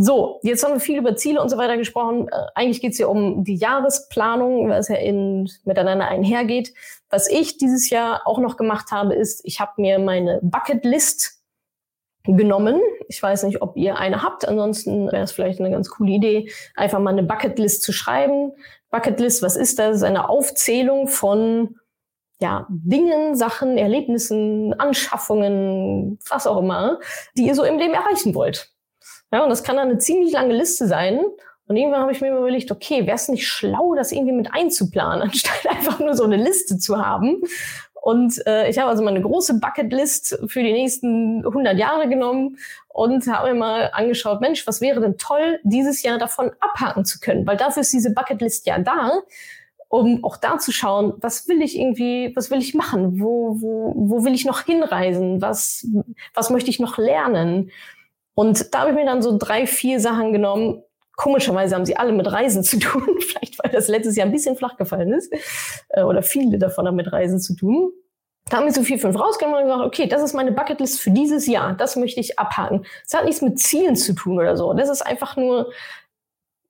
So, 0.00 0.38
jetzt 0.44 0.62
haben 0.62 0.74
wir 0.74 0.80
viel 0.80 0.96
über 0.96 1.16
Ziele 1.16 1.42
und 1.42 1.48
so 1.48 1.58
weiter 1.58 1.76
gesprochen. 1.76 2.28
Äh, 2.28 2.46
eigentlich 2.54 2.80
geht 2.80 2.92
es 2.92 2.98
hier 2.98 3.10
um 3.10 3.42
die 3.42 3.56
Jahresplanung, 3.56 4.68
was 4.68 4.86
ja 4.86 4.94
in, 4.94 5.50
miteinander 5.64 6.06
einhergeht. 6.06 6.72
Was 7.10 7.28
ich 7.28 7.58
dieses 7.58 7.90
Jahr 7.90 8.22
auch 8.24 8.38
noch 8.38 8.56
gemacht 8.56 8.92
habe, 8.92 9.14
ist, 9.14 9.40
ich 9.42 9.58
habe 9.58 9.72
mir 9.76 9.98
meine 9.98 10.38
Bucketlist 10.40 11.42
genommen. 12.22 12.80
Ich 13.08 13.20
weiß 13.20 13.42
nicht, 13.42 13.60
ob 13.60 13.76
ihr 13.76 13.98
eine 13.98 14.22
habt. 14.22 14.46
Ansonsten 14.46 15.10
wäre 15.10 15.24
es 15.24 15.32
vielleicht 15.32 15.58
eine 15.58 15.72
ganz 15.72 15.90
coole 15.90 16.12
Idee, 16.12 16.48
einfach 16.76 17.00
mal 17.00 17.10
eine 17.10 17.24
Bucketlist 17.24 17.82
zu 17.82 17.92
schreiben. 17.92 18.52
Bucketlist, 18.90 19.42
was 19.42 19.56
ist 19.56 19.80
das? 19.80 20.04
Eine 20.04 20.28
Aufzählung 20.28 21.08
von 21.08 21.74
ja, 22.40 22.68
Dingen, 22.70 23.34
Sachen, 23.34 23.76
Erlebnissen, 23.76 24.78
Anschaffungen, 24.78 26.20
was 26.28 26.46
auch 26.46 26.58
immer, 26.58 27.00
die 27.36 27.48
ihr 27.48 27.56
so 27.56 27.64
im 27.64 27.78
Leben 27.78 27.94
erreichen 27.94 28.36
wollt. 28.36 28.72
Ja, 29.32 29.42
und 29.42 29.50
das 29.50 29.62
kann 29.62 29.76
dann 29.76 29.88
eine 29.88 29.98
ziemlich 29.98 30.32
lange 30.32 30.54
Liste 30.54 30.86
sein. 30.86 31.20
Und 31.66 31.76
irgendwann 31.76 32.00
habe 32.00 32.12
ich 32.12 32.20
mir 32.20 32.34
überlegt, 32.34 32.70
okay, 32.70 33.06
wäre 33.06 33.16
es 33.16 33.28
nicht 33.28 33.46
schlau, 33.46 33.94
das 33.94 34.10
irgendwie 34.10 34.32
mit 34.32 34.54
einzuplanen, 34.54 35.22
anstatt 35.28 35.66
einfach 35.68 35.98
nur 35.98 36.14
so 36.14 36.24
eine 36.24 36.36
Liste 36.36 36.78
zu 36.78 37.04
haben. 37.04 37.42
Und 38.00 38.46
äh, 38.46 38.70
ich 38.70 38.78
habe 38.78 38.88
also 38.88 39.04
meine 39.04 39.20
große 39.20 39.60
Bucketlist 39.60 40.38
für 40.46 40.62
die 40.62 40.72
nächsten 40.72 41.44
100 41.44 41.76
Jahre 41.76 42.08
genommen 42.08 42.56
und 42.88 43.26
habe 43.26 43.52
mir 43.52 43.58
mal 43.58 43.90
angeschaut, 43.92 44.40
Mensch, 44.40 44.66
was 44.66 44.80
wäre 44.80 45.00
denn 45.00 45.18
toll, 45.18 45.60
dieses 45.62 46.02
Jahr 46.02 46.16
davon 46.16 46.50
abhaken 46.60 47.04
zu 47.04 47.20
können? 47.20 47.46
Weil 47.46 47.58
dafür 47.58 47.82
ist 47.82 47.92
diese 47.92 48.14
Bucketlist 48.14 48.66
ja 48.66 48.78
da, 48.78 49.20
um 49.88 50.24
auch 50.24 50.36
da 50.36 50.58
zu 50.58 50.72
schauen, 50.72 51.14
was 51.20 51.48
will 51.48 51.60
ich 51.60 51.78
irgendwie, 51.78 52.32
was 52.34 52.50
will 52.50 52.60
ich 52.60 52.74
machen? 52.74 53.20
Wo, 53.20 53.60
wo, 53.60 53.92
wo 53.96 54.24
will 54.24 54.34
ich 54.34 54.44
noch 54.44 54.62
hinreisen? 54.62 55.42
Was, 55.42 55.86
was 56.34 56.50
möchte 56.50 56.70
ich 56.70 56.80
noch 56.80 56.98
lernen? 56.98 57.70
Und 58.38 58.72
da 58.72 58.82
habe 58.82 58.90
ich 58.90 58.94
mir 58.96 59.04
dann 59.04 59.20
so 59.20 59.36
drei, 59.36 59.66
vier 59.66 59.98
Sachen 59.98 60.32
genommen. 60.32 60.84
Komischerweise 61.16 61.74
haben 61.74 61.84
sie 61.84 61.96
alle 61.96 62.12
mit 62.12 62.30
Reisen 62.30 62.62
zu 62.62 62.78
tun, 62.78 63.02
vielleicht 63.20 63.58
weil 63.58 63.72
das 63.72 63.88
letztes 63.88 64.14
Jahr 64.14 64.26
ein 64.26 64.32
bisschen 64.32 64.54
flach 64.54 64.76
gefallen 64.76 65.12
ist. 65.12 65.32
Äh, 65.88 66.04
oder 66.04 66.22
viele 66.22 66.56
davon 66.56 66.86
haben 66.86 66.94
mit 66.94 67.12
Reisen 67.12 67.40
zu 67.40 67.56
tun. 67.56 67.90
Da 68.48 68.58
haben 68.58 68.66
wir 68.66 68.72
so 68.72 68.84
vier, 68.84 69.00
fünf 69.00 69.18
rausgenommen 69.18 69.62
und 69.62 69.64
gesagt, 69.64 69.84
okay, 69.84 70.06
das 70.06 70.22
ist 70.22 70.34
meine 70.34 70.52
Bucketlist 70.52 71.00
für 71.00 71.10
dieses 71.10 71.48
Jahr. 71.48 71.74
Das 71.74 71.96
möchte 71.96 72.20
ich 72.20 72.38
abhaken. 72.38 72.86
Das 73.02 73.18
hat 73.18 73.24
nichts 73.24 73.42
mit 73.42 73.58
Zielen 73.58 73.96
zu 73.96 74.14
tun 74.14 74.38
oder 74.38 74.56
so. 74.56 74.72
Das 74.72 74.88
ist 74.88 75.02
einfach 75.02 75.36
nur, 75.36 75.72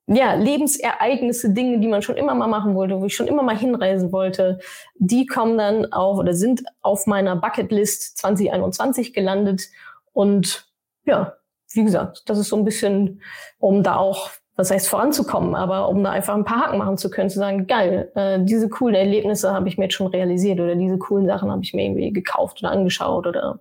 ja, 0.07 0.33
Lebensereignisse, 0.33 1.51
Dinge, 1.51 1.77
die 1.77 1.87
man 1.87 2.01
schon 2.01 2.17
immer 2.17 2.33
mal 2.33 2.47
machen 2.47 2.73
wollte, 2.73 2.99
wo 2.99 3.05
ich 3.05 3.15
schon 3.15 3.27
immer 3.27 3.43
mal 3.43 3.55
hinreisen 3.55 4.11
wollte. 4.11 4.57
Die 4.95 5.27
kommen 5.27 5.59
dann 5.59 5.93
auf 5.93 6.17
oder 6.17 6.33
sind 6.33 6.63
auf 6.81 7.05
meiner 7.05 7.35
Bucketlist 7.35 8.17
2021 8.17 9.13
gelandet. 9.13 9.67
Und 10.13 10.67
ja, 11.05 11.35
wie 11.73 11.83
gesagt, 11.83 12.23
das 12.27 12.37
ist 12.37 12.49
so 12.49 12.55
ein 12.55 12.65
bisschen, 12.65 13.21
um 13.59 13.83
da 13.83 13.97
auch, 13.97 14.29
was 14.55 14.71
heißt 14.71 14.89
voranzukommen, 14.89 15.55
aber 15.55 15.87
um 15.87 16.03
da 16.03 16.11
einfach 16.11 16.35
ein 16.35 16.43
paar 16.43 16.65
Haken 16.65 16.77
machen 16.77 16.97
zu 16.97 17.09
können, 17.09 17.29
zu 17.29 17.39
sagen, 17.39 17.67
geil, 17.67 18.11
äh, 18.15 18.39
diese 18.41 18.67
coolen 18.67 18.95
Erlebnisse 18.95 19.53
habe 19.53 19.69
ich 19.69 19.77
mir 19.77 19.85
jetzt 19.85 19.93
schon 19.93 20.07
realisiert 20.07 20.59
oder 20.59 20.75
diese 20.75 20.97
coolen 20.97 21.27
Sachen 21.27 21.49
habe 21.49 21.63
ich 21.63 21.73
mir 21.73 21.85
irgendwie 21.85 22.11
gekauft 22.11 22.61
oder 22.61 22.71
angeschaut 22.71 23.25
oder 23.25 23.59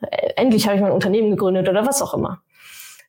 äh, 0.00 0.32
endlich 0.36 0.66
habe 0.66 0.76
ich 0.76 0.82
mein 0.82 0.92
Unternehmen 0.92 1.30
gegründet 1.30 1.68
oder 1.68 1.86
was 1.86 2.00
auch 2.00 2.14
immer. 2.14 2.40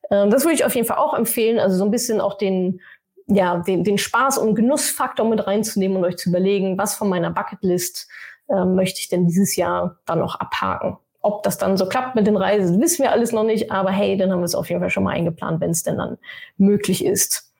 Ähm, 0.09 0.29
das 0.29 0.43
würde 0.43 0.55
ich 0.55 0.65
auf 0.65 0.75
jeden 0.75 0.87
Fall 0.87 0.97
auch 0.97 1.13
empfehlen, 1.13 1.59
also 1.59 1.77
so 1.77 1.85
ein 1.85 1.91
bisschen 1.91 2.19
auch 2.19 2.37
den, 2.37 2.81
ja, 3.27 3.59
den, 3.59 3.83
den 3.83 3.97
Spaß 3.97 4.37
und 4.39 4.55
Genussfaktor 4.55 5.25
mit 5.25 5.45
reinzunehmen 5.45 5.97
und 5.97 6.03
euch 6.03 6.17
zu 6.17 6.29
überlegen, 6.29 6.77
was 6.77 6.95
von 6.95 7.07
meiner 7.07 7.29
Bucketlist 7.29 8.09
äh, 8.49 8.65
möchte 8.65 8.99
ich 8.99 9.07
denn 9.07 9.27
dieses 9.27 9.55
Jahr 9.55 9.97
dann 10.05 10.19
noch 10.19 10.35
abhaken. 10.39 10.97
Ob 11.21 11.43
das 11.43 11.57
dann 11.57 11.75
so 11.77 11.87
klappt 11.87 12.15
mit 12.15 12.27
den 12.27 12.37
Reisen, 12.37 12.81
wissen 12.81 13.03
wir 13.03 13.11
alles 13.11 13.31
noch 13.31 13.43
nicht. 13.43 13.71
Aber 13.71 13.91
hey, 13.91 14.17
dann 14.17 14.31
haben 14.31 14.39
wir 14.39 14.45
es 14.45 14.55
auf 14.55 14.69
jeden 14.69 14.81
Fall 14.81 14.89
schon 14.89 15.03
mal 15.03 15.11
eingeplant, 15.11 15.59
wenn 15.61 15.71
es 15.71 15.83
denn 15.83 15.97
dann 15.97 16.17
möglich 16.57 17.03
ist. 17.03 17.51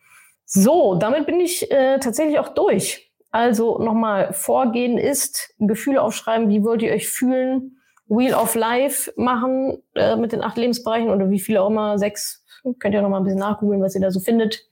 So, 0.46 0.96
damit 0.96 1.26
bin 1.26 1.40
ich 1.40 1.70
äh, 1.72 2.00
tatsächlich 2.00 2.40
auch 2.40 2.50
durch. 2.50 3.12
Also 3.32 3.78
nochmal, 3.78 4.34
Vorgehen 4.34 4.98
ist, 4.98 5.54
Gefühle 5.60 6.02
aufschreiben, 6.02 6.50
wie 6.50 6.64
wollt 6.64 6.82
ihr 6.82 6.92
euch 6.92 7.08
fühlen, 7.08 7.78
Wheel 8.08 8.34
of 8.34 8.56
Life 8.56 9.14
machen 9.16 9.84
äh, 9.94 10.16
mit 10.16 10.32
den 10.32 10.42
acht 10.42 10.58
Lebensbereichen 10.58 11.10
oder 11.10 11.30
wie 11.30 11.40
viele 11.40 11.62
auch 11.62 11.70
immer, 11.70 12.00
sechs, 12.00 12.44
könnt 12.80 12.96
ihr 12.96 13.02
noch 13.04 13.10
mal 13.10 13.18
ein 13.18 13.24
bisschen 13.24 13.40
nachgoogeln, 13.40 13.82
was 13.82 13.94
ihr 13.94 14.02
da 14.02 14.10
so 14.10 14.20
findet. 14.20 14.66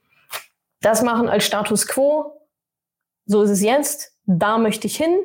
das 0.81 1.03
machen 1.03 1.29
als 1.29 1.45
Status 1.45 1.87
quo. 1.87 2.33
So 3.25 3.41
ist 3.41 3.49
es 3.49 3.61
jetzt. 3.61 4.13
Da 4.25 4.57
möchte 4.57 4.87
ich 4.87 4.97
hin. 4.97 5.19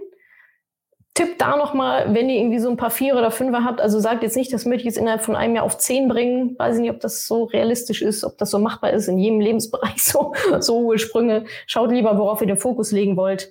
Tipp 1.14 1.38
da 1.38 1.56
nochmal, 1.56 2.14
wenn 2.14 2.30
ihr 2.30 2.40
irgendwie 2.40 2.58
so 2.58 2.70
ein 2.70 2.78
paar 2.78 2.90
Vier 2.90 3.16
oder 3.16 3.30
Fünfer 3.30 3.64
habt, 3.64 3.82
also 3.82 4.00
sagt 4.00 4.22
jetzt 4.22 4.36
nicht, 4.36 4.50
das 4.50 4.64
möchte 4.64 4.80
ich 4.80 4.94
jetzt 4.94 4.96
innerhalb 4.96 5.20
von 5.20 5.36
einem 5.36 5.54
Jahr 5.54 5.64
auf 5.64 5.76
zehn 5.76 6.08
bringen. 6.08 6.58
Weiß 6.58 6.78
nicht, 6.78 6.90
ob 6.90 7.00
das 7.00 7.26
so 7.26 7.44
realistisch 7.44 8.00
ist, 8.00 8.24
ob 8.24 8.38
das 8.38 8.50
so 8.50 8.58
machbar 8.58 8.92
ist 8.92 9.08
in 9.08 9.18
jedem 9.18 9.38
Lebensbereich, 9.38 10.02
so, 10.02 10.32
so 10.60 10.74
hohe 10.80 10.98
Sprünge. 10.98 11.44
Schaut 11.66 11.90
lieber, 11.90 12.16
worauf 12.16 12.40
ihr 12.40 12.46
den 12.46 12.56
Fokus 12.56 12.92
legen 12.92 13.16
wollt. 13.18 13.50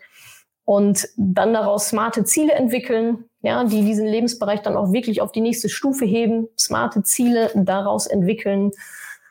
Und 0.66 1.08
dann 1.18 1.54
daraus 1.54 1.90
smarte 1.90 2.24
Ziele 2.24 2.54
entwickeln, 2.54 3.26
ja, 3.42 3.64
die 3.64 3.84
diesen 3.84 4.08
Lebensbereich 4.08 4.62
dann 4.62 4.78
auch 4.78 4.92
wirklich 4.92 5.22
auf 5.22 5.32
die 5.32 5.42
nächste 5.42 5.70
Stufe 5.70 6.06
heben. 6.06 6.48
Smarte 6.58 7.04
Ziele 7.04 7.52
daraus 7.54 8.08
entwickeln, 8.08 8.72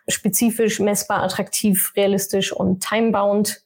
spezifisch, 0.06 0.78
messbar, 0.78 1.22
attraktiv, 1.22 1.92
realistisch 1.96 2.52
und 2.52 2.80
timebound. 2.80 3.62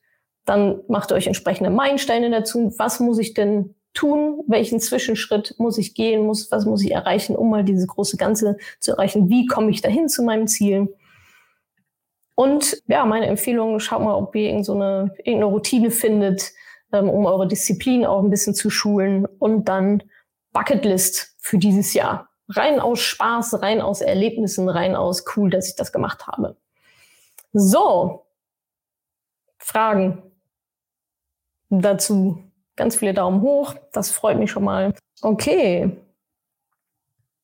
Dann 0.47 0.81
macht 0.89 1.11
ihr 1.11 1.17
euch 1.17 1.27
entsprechende 1.27 1.71
Meilensteine 1.71 2.31
dazu. 2.31 2.73
Was 2.79 3.01
muss 3.01 3.19
ich 3.19 3.35
denn 3.35 3.75
tun? 3.95 4.43
Welchen 4.47 4.81
Zwischenschritt 4.81 5.55
muss 5.59 5.79
ich 5.79 5.95
gehen? 5.95 6.27
Muss, 6.27 6.51
was 6.51 6.67
muss 6.67 6.83
ich 6.83 6.93
erreichen, 6.93 7.37
um 7.37 7.51
mal 7.51 7.65
dieses 7.65 7.87
große 7.87 8.17
Ganze 8.17 8.59
zu 8.81 8.93
erreichen? 8.93 9.31
Wie 9.31 9.47
komme 9.47 9.71
ich 9.71 9.81
dahin 9.81 10.09
zu 10.09 10.23
meinem 10.23 10.47
Ziel? 10.47 10.95
Und 12.35 12.83
ja, 12.89 13.05
meine 13.07 13.27
Empfehlung, 13.27 13.79
schaut 13.79 14.03
mal, 14.03 14.15
ob 14.15 14.35
ihr 14.35 14.51
irgendeine, 14.51 15.15
irgendeine 15.19 15.45
Routine 15.47 15.91
findet, 15.91 16.53
ähm, 16.93 17.09
um 17.09 17.27
eure 17.27 17.47
Disziplin 17.47 18.05
auch 18.05 18.23
ein 18.23 18.31
bisschen 18.31 18.55
zu 18.55 18.71
schulen 18.71 19.27
und 19.39 19.69
dann 19.69 20.03
Bucketlist 20.53 21.37
für 21.39 21.59
dieses 21.59 21.95
Jahr. 21.95 22.29
Rein 22.49 22.81
aus 22.81 23.01
Spaß, 23.01 23.63
rein 23.63 23.81
aus 23.81 24.01
Erlebnissen, 24.01 24.69
rein 24.69 24.97
aus 24.97 25.25
cool, 25.37 25.51
dass 25.51 25.69
ich 25.69 25.77
das 25.77 25.93
gemacht 25.93 26.27
habe. 26.27 26.57
So. 27.53 28.27
Fragen 29.59 30.23
dazu. 31.71 32.43
Ganz 32.77 32.97
viele 32.97 33.15
Daumen 33.15 33.41
hoch. 33.41 33.75
Das 33.93 34.11
freut 34.11 34.39
mich 34.39 34.51
schon 34.51 34.65
mal. 34.65 34.95
Okay. 35.23 35.97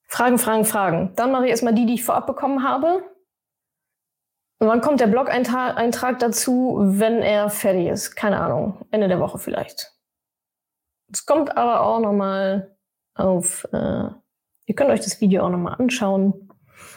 Fragen, 0.09 0.39
Fragen, 0.39 0.65
Fragen. 0.65 1.13
Dann 1.15 1.31
mache 1.31 1.45
ich 1.45 1.51
erstmal 1.51 1.75
die, 1.75 1.87
die 1.87 1.95
ich 1.95 2.05
vorab 2.05 2.27
bekommen 2.27 2.65
habe. 2.65 3.05
Und 4.59 4.69
wann 4.69 4.81
kommt 4.81 5.01
der 5.01 5.07
Blog-Eintrag 5.07 6.19
dazu, 6.19 6.79
wenn 6.81 7.23
er 7.23 7.49
fertig 7.49 7.87
ist? 7.87 8.15
Keine 8.15 8.41
Ahnung. 8.41 8.85
Ende 8.91 9.09
der 9.09 9.21
Woche 9.21 9.39
vielleicht. 9.39 9.95
Es 11.13 11.25
kommt 11.25 11.57
aber 11.57 11.81
auch 11.81 12.01
nochmal 12.01 12.77
auf, 13.15 13.67
äh, 13.73 14.09
ihr 14.67 14.75
könnt 14.75 14.91
euch 14.91 15.01
das 15.01 15.21
Video 15.21 15.45
auch 15.45 15.51
nochmal 15.51 15.77
anschauen. 15.79 16.51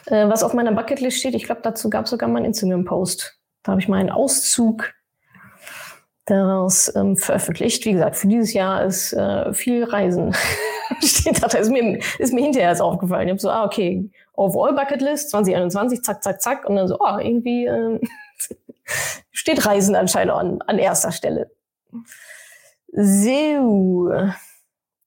Äh, 0.08 0.28
was 0.28 0.44
auf 0.44 0.54
meiner 0.54 0.72
Bucketlist 0.72 1.20
steht, 1.20 1.36
ich 1.36 1.46
glaube, 1.46 1.62
dazu 1.62 1.90
gab 1.90 2.06
es 2.06 2.12
sogar 2.12 2.28
mal 2.30 2.38
einen 2.38 2.48
Instagram-Post. 2.48 3.40
Da 3.64 3.72
habe 3.72 3.82
ich 3.82 3.88
mal 3.88 3.98
einen 3.98 4.10
Auszug 4.10 4.94
daraus 6.26 6.94
ähm, 6.96 7.18
veröffentlicht. 7.18 7.86
Wie 7.86 7.94
gesagt, 7.94 8.16
für 8.16 8.28
dieses 8.28 8.54
Jahr 8.54 8.84
ist 8.84 9.14
äh, 9.14 9.54
viel 9.54 9.84
Reisen. 9.84 10.36
Steht 11.02 11.42
da, 11.42 11.58
ist 11.58 11.70
mir, 11.70 12.00
ist 12.20 12.34
mir 12.34 12.44
hinterher 12.44 12.70
erst 12.70 12.82
aufgefallen. 12.82 13.28
Ich 13.28 13.32
habe 13.32 13.40
so, 13.40 13.50
ah, 13.50 13.66
okay, 13.66 14.10
Overall 14.34 14.74
Bucketlist 14.74 15.30
2021, 15.30 16.04
zack, 16.04 16.24
zack, 16.24 16.42
zack. 16.42 16.68
Und 16.68 16.76
dann 16.76 16.88
so, 16.88 16.98
oh, 17.00 17.18
irgendwie 17.20 17.66
äh, 17.66 18.00
steht 19.32 19.66
Reisen 19.66 19.96
anscheinend 19.96 20.34
an, 20.34 20.62
an 20.62 20.80
erster 20.80 21.12
Stelle. 21.12 21.52
So. 22.92 24.12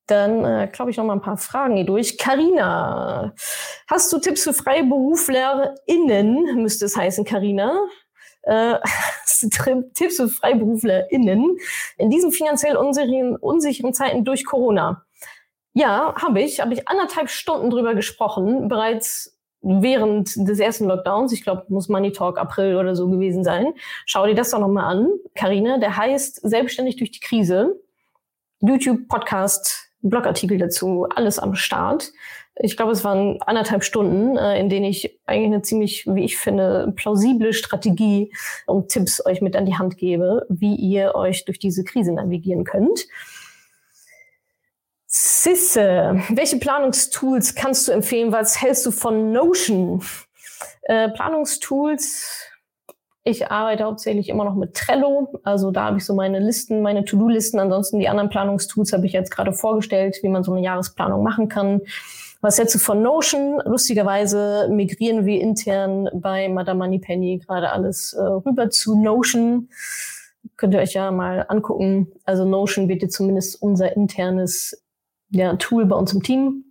Dann 0.08 0.44
äh, 0.44 0.68
glaube 0.72 0.92
ich 0.92 0.96
noch 0.96 1.04
mal 1.04 1.14
ein 1.14 1.20
paar 1.20 1.36
Fragen 1.36 1.74
hier 1.74 1.84
durch. 1.84 2.16
Karina, 2.16 3.34
hast 3.88 4.12
du 4.12 4.20
Tipps 4.20 4.44
für 4.44 4.52
FreiberuflerInnen, 4.52 6.62
müsste 6.62 6.84
es 6.84 6.96
heißen, 6.96 7.24
Karina? 7.24 7.76
Äh, 8.46 8.78
Tipps 9.94 10.16
für 10.16 10.28
FreiberuflerInnen 10.28 11.58
in 11.98 12.10
diesen 12.10 12.32
finanziell 12.32 12.76
unsicheren, 12.76 13.36
unsicheren 13.36 13.92
Zeiten 13.92 14.24
durch 14.24 14.44
Corona. 14.44 15.04
Ja, 15.74 16.14
habe 16.16 16.40
ich. 16.40 16.60
Habe 16.60 16.72
ich 16.72 16.88
anderthalb 16.88 17.28
Stunden 17.28 17.68
drüber 17.70 17.94
gesprochen, 17.94 18.68
bereits 18.68 19.38
während 19.60 20.34
des 20.36 20.58
ersten 20.58 20.86
Lockdowns. 20.86 21.32
Ich 21.32 21.42
glaube, 21.42 21.64
muss 21.68 21.88
Money 21.88 22.12
Talk 22.12 22.38
April 22.38 22.76
oder 22.76 22.94
so 22.94 23.10
gewesen 23.10 23.44
sein. 23.44 23.74
Schau 24.06 24.26
dir 24.26 24.34
das 24.34 24.50
doch 24.50 24.60
nochmal 24.60 24.84
an, 24.84 25.10
Karina. 25.34 25.78
Der 25.78 25.96
heißt 25.96 26.40
Selbstständig 26.48 26.96
durch 26.96 27.10
die 27.10 27.20
Krise. 27.20 27.80
YouTube, 28.60 29.08
Podcast, 29.08 29.90
Blogartikel 30.00 30.56
dazu, 30.56 31.06
alles 31.14 31.38
am 31.38 31.54
Start 31.54 32.10
ich 32.58 32.76
glaube, 32.76 32.92
es 32.92 33.04
waren 33.04 33.40
anderthalb 33.42 33.84
Stunden, 33.84 34.36
äh, 34.36 34.58
in 34.58 34.68
denen 34.68 34.86
ich 34.86 35.18
eigentlich 35.26 35.46
eine 35.46 35.62
ziemlich, 35.62 36.06
wie 36.06 36.24
ich 36.24 36.38
finde, 36.38 36.92
plausible 36.96 37.52
Strategie 37.52 38.32
und 38.66 38.88
Tipps 38.88 39.24
euch 39.24 39.42
mit 39.42 39.56
an 39.56 39.66
die 39.66 39.76
Hand 39.76 39.98
gebe, 39.98 40.46
wie 40.48 40.74
ihr 40.74 41.14
euch 41.14 41.44
durch 41.44 41.58
diese 41.58 41.84
Krise 41.84 42.12
navigieren 42.12 42.64
könnt. 42.64 43.06
Sisse, 45.06 46.20
welche 46.30 46.58
Planungstools 46.58 47.54
kannst 47.54 47.88
du 47.88 47.92
empfehlen? 47.92 48.32
Was 48.32 48.60
hältst 48.60 48.84
du 48.86 48.90
von 48.90 49.32
Notion? 49.32 50.02
Äh, 50.82 51.10
Planungstools, 51.10 52.50
ich 53.22 53.50
arbeite 53.50 53.84
hauptsächlich 53.84 54.28
immer 54.28 54.44
noch 54.44 54.54
mit 54.54 54.74
Trello. 54.74 55.40
Also 55.42 55.70
da 55.70 55.84
habe 55.84 55.98
ich 55.98 56.04
so 56.04 56.14
meine 56.14 56.38
Listen, 56.38 56.80
meine 56.80 57.04
To-Do-Listen. 57.04 57.58
Ansonsten 57.58 57.98
die 57.98 58.08
anderen 58.08 58.30
Planungstools 58.30 58.92
habe 58.92 59.06
ich 59.06 59.12
jetzt 59.12 59.30
gerade 59.30 59.52
vorgestellt, 59.52 60.18
wie 60.22 60.28
man 60.28 60.42
so 60.42 60.52
eine 60.52 60.62
Jahresplanung 60.62 61.22
machen 61.22 61.48
kann. 61.48 61.82
Was 62.40 62.58
hältst 62.58 62.74
du 62.74 62.78
von 62.78 63.02
Notion? 63.02 63.60
Lustigerweise 63.64 64.68
migrieren 64.70 65.24
wir 65.24 65.40
intern 65.40 66.08
bei 66.12 66.48
Madame 66.48 66.84
Moneypenny 66.84 67.38
gerade 67.38 67.70
alles 67.70 68.12
äh, 68.12 68.20
rüber 68.20 68.70
zu 68.70 69.00
Notion. 69.00 69.68
Könnt 70.56 70.74
ihr 70.74 70.80
euch 70.80 70.94
ja 70.94 71.10
mal 71.10 71.46
angucken. 71.48 72.12
Also 72.24 72.44
Notion 72.44 72.88
wird 72.88 73.02
jetzt 73.02 73.16
zumindest 73.16 73.60
unser 73.60 73.96
internes 73.96 74.82
ja, 75.30 75.56
Tool 75.56 75.86
bei 75.86 75.96
uns 75.96 76.12
im 76.12 76.22
Team. 76.22 76.64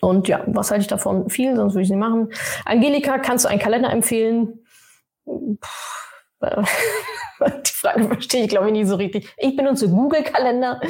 Und 0.00 0.28
ja, 0.28 0.42
was 0.46 0.70
halte 0.70 0.82
ich 0.82 0.88
davon? 0.88 1.30
Viel, 1.30 1.56
sonst 1.56 1.74
würde 1.74 1.84
ich 1.84 1.90
nicht 1.90 1.98
machen. 1.98 2.30
Angelika, 2.64 3.18
kannst 3.18 3.44
du 3.44 3.48
einen 3.48 3.60
Kalender 3.60 3.90
empfehlen? 3.90 4.60
Puh, 5.24 5.56
Die 7.40 7.72
Frage 7.72 8.04
verstehe 8.04 8.44
ich, 8.44 8.48
glaube 8.48 8.66
ich, 8.66 8.72
nicht 8.72 8.88
so 8.88 8.96
richtig. 8.96 9.34
Ich 9.36 9.56
benutze 9.56 9.88
Google-Kalender. 9.90 10.80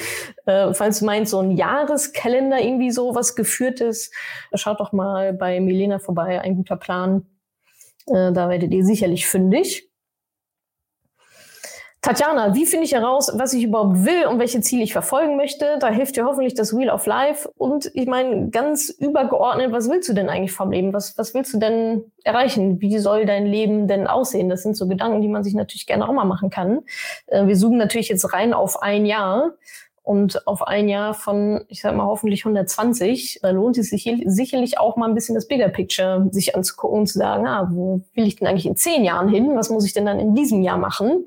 Äh, 0.47 0.73
falls 0.75 1.00
du 1.00 1.07
meinst, 1.07 1.33
so 1.33 1.41
ein 1.41 1.50
Jahreskalender 1.50 2.61
irgendwie 2.61 2.91
so 2.91 3.15
was 3.15 3.35
geführtes, 3.35 4.11
schaut 4.55 4.81
doch 4.81 4.93
mal 4.93 5.33
bei 5.33 5.61
Milena 5.61 5.99
vorbei. 5.99 6.41
Ein 6.41 6.57
guter 6.57 6.76
Plan. 6.76 7.26
Äh, 8.07 8.33
da 8.33 8.49
werdet 8.49 8.73
ihr 8.73 8.85
sicherlich 8.85 9.26
fündig. 9.26 9.91
Tatjana, 12.07 12.55
wie 12.55 12.67
finde 12.67 12.85
ich 12.85 12.93
heraus, 12.93 13.33
was 13.35 13.53
ich 13.53 13.65
überhaupt 13.65 14.05
will 14.05 14.27
und 14.27 14.39
welche 14.39 14.61
Ziele 14.61 14.85
ich 14.85 14.93
verfolgen 14.93 15.37
möchte? 15.37 15.77
Da 15.81 15.89
hilft 15.89 16.15
dir 16.15 16.25
hoffentlich 16.25 16.55
das 16.55 16.73
Wheel 16.73 16.89
of 16.89 17.05
Life. 17.05 17.51
Und 17.59 17.91
ich 17.95 18.07
meine, 18.07 18.49
ganz 18.51 18.91
übergeordnet, 18.91 19.73
was 19.73 19.91
willst 19.91 20.09
du 20.09 20.13
denn 20.13 20.29
eigentlich 20.29 20.53
vom 20.53 20.71
Leben? 20.71 20.93
Was, 20.93 21.19
was 21.19 21.35
willst 21.35 21.53
du 21.53 21.59
denn 21.59 22.05
erreichen? 22.23 22.81
Wie 22.81 22.97
soll 23.01 23.27
dein 23.27 23.45
Leben 23.45 23.89
denn 23.89 24.07
aussehen? 24.07 24.49
Das 24.49 24.63
sind 24.63 24.77
so 24.77 24.87
Gedanken, 24.87 25.21
die 25.21 25.27
man 25.27 25.43
sich 25.43 25.55
natürlich 25.55 25.85
gerne 25.89 26.09
auch 26.09 26.13
mal 26.13 26.25
machen 26.25 26.49
kann. 26.49 26.83
Äh, 27.27 27.49
wir 27.49 27.57
zoomen 27.57 27.77
natürlich 27.77 28.09
jetzt 28.09 28.33
rein 28.33 28.55
auf 28.55 28.83
ein 28.83 29.05
Jahr 29.05 29.55
und 30.07 30.47
auf 30.47 30.65
ein 30.65 30.89
Jahr 30.89 31.15
von, 31.15 31.65
ich 31.67 31.81
sag 31.81 31.97
mal, 31.97 32.07
hoffentlich 32.07 32.47
120, 32.47 33.41
da 33.43 33.51
lohnt 33.51 33.77
es 33.77 33.91
sich 33.91 34.09
sicherlich 34.27 34.79
auch 34.79 34.97
mal 34.97 35.09
ein 35.09 35.17
bisschen 35.17 35.35
das 35.35 35.49
Bigger 35.49 35.69
Picture 35.69 36.29
sich 36.31 36.55
anzugucken 36.55 37.01
und 37.01 37.07
zu 37.09 37.19
sagen, 37.19 37.45
ah, 37.45 37.69
wo 37.73 38.03
will 38.15 38.25
ich 38.25 38.37
denn 38.37 38.47
eigentlich 38.47 38.67
in 38.67 38.77
zehn 38.77 39.03
Jahren 39.03 39.29
hin? 39.29 39.57
Was 39.57 39.69
muss 39.69 39.85
ich 39.85 39.95
denn 39.95 40.07
dann 40.07 40.21
in 40.21 40.37
diesem 40.37 40.63
Jahr 40.63 40.79
machen? 40.79 41.27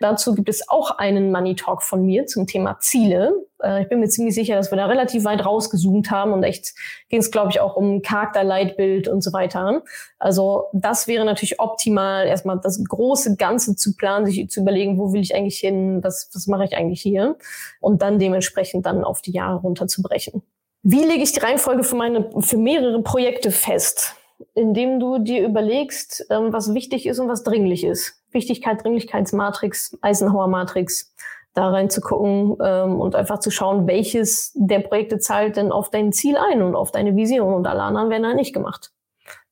Dazu 0.00 0.34
gibt 0.34 0.50
es 0.50 0.68
auch 0.68 0.98
einen 0.98 1.32
Money 1.32 1.54
Talk 1.54 1.82
von 1.82 2.04
mir 2.04 2.26
zum 2.26 2.46
Thema 2.46 2.78
Ziele. 2.80 3.32
Äh, 3.62 3.82
ich 3.82 3.88
bin 3.88 4.00
mir 4.00 4.08
ziemlich 4.08 4.34
sicher, 4.34 4.56
dass 4.56 4.70
wir 4.70 4.76
da 4.76 4.86
relativ 4.86 5.24
weit 5.24 5.44
rausgezoomt 5.44 6.10
haben 6.10 6.32
und 6.32 6.42
echt 6.42 6.74
ging 7.08 7.20
es, 7.20 7.30
glaube 7.30 7.50
ich, 7.50 7.60
auch 7.60 7.76
um 7.76 8.02
Charakterleitbild 8.02 9.08
und 9.08 9.22
so 9.22 9.32
weiter. 9.32 9.82
Also 10.18 10.66
das 10.72 11.06
wäre 11.06 11.24
natürlich 11.24 11.60
optimal, 11.60 12.26
erstmal 12.26 12.60
das 12.60 12.82
große 12.82 13.36
Ganze 13.36 13.76
zu 13.76 13.96
planen, 13.96 14.26
sich 14.26 14.48
zu 14.50 14.60
überlegen, 14.60 14.98
wo 14.98 15.12
will 15.12 15.20
ich 15.20 15.34
eigentlich 15.34 15.58
hin, 15.58 16.02
was, 16.02 16.30
was 16.34 16.46
mache 16.46 16.64
ich 16.64 16.76
eigentlich 16.76 17.00
hier 17.00 17.36
und 17.80 18.02
dann 18.02 18.18
dementsprechend 18.18 18.86
dann 18.86 19.04
auf 19.04 19.22
die 19.22 19.32
Jahre 19.32 19.60
runterzubrechen. 19.60 20.42
Wie 20.82 21.04
lege 21.04 21.22
ich 21.22 21.32
die 21.32 21.40
Reihenfolge 21.40 21.82
für 21.82 21.96
meine, 21.96 22.30
für 22.40 22.56
mehrere 22.56 23.02
Projekte 23.02 23.50
fest? 23.50 24.14
Indem 24.54 25.00
du 25.00 25.18
dir 25.18 25.44
überlegst, 25.44 26.26
ähm, 26.30 26.52
was 26.52 26.72
wichtig 26.72 27.06
ist 27.06 27.18
und 27.18 27.28
was 27.28 27.42
dringlich 27.42 27.82
ist. 27.82 28.22
Wichtigkeit, 28.30 28.84
Dringlichkeitsmatrix, 28.84 29.98
Eisenhower-Matrix 30.00 31.12
da 31.58 31.70
reinzugucken 31.70 32.56
ähm, 32.62 33.00
und 33.00 33.16
einfach 33.16 33.40
zu 33.40 33.50
schauen, 33.50 33.86
welches 33.88 34.52
der 34.54 34.78
Projekte 34.78 35.18
zahlt 35.18 35.56
denn 35.56 35.72
auf 35.72 35.90
dein 35.90 36.12
Ziel 36.12 36.36
ein 36.36 36.62
und 36.62 36.76
auf 36.76 36.92
deine 36.92 37.16
Vision 37.16 37.52
und 37.52 37.66
alle 37.66 37.82
anderen 37.82 38.10
werden 38.10 38.26
halt 38.26 38.36
nicht 38.36 38.54
gemacht. 38.54 38.92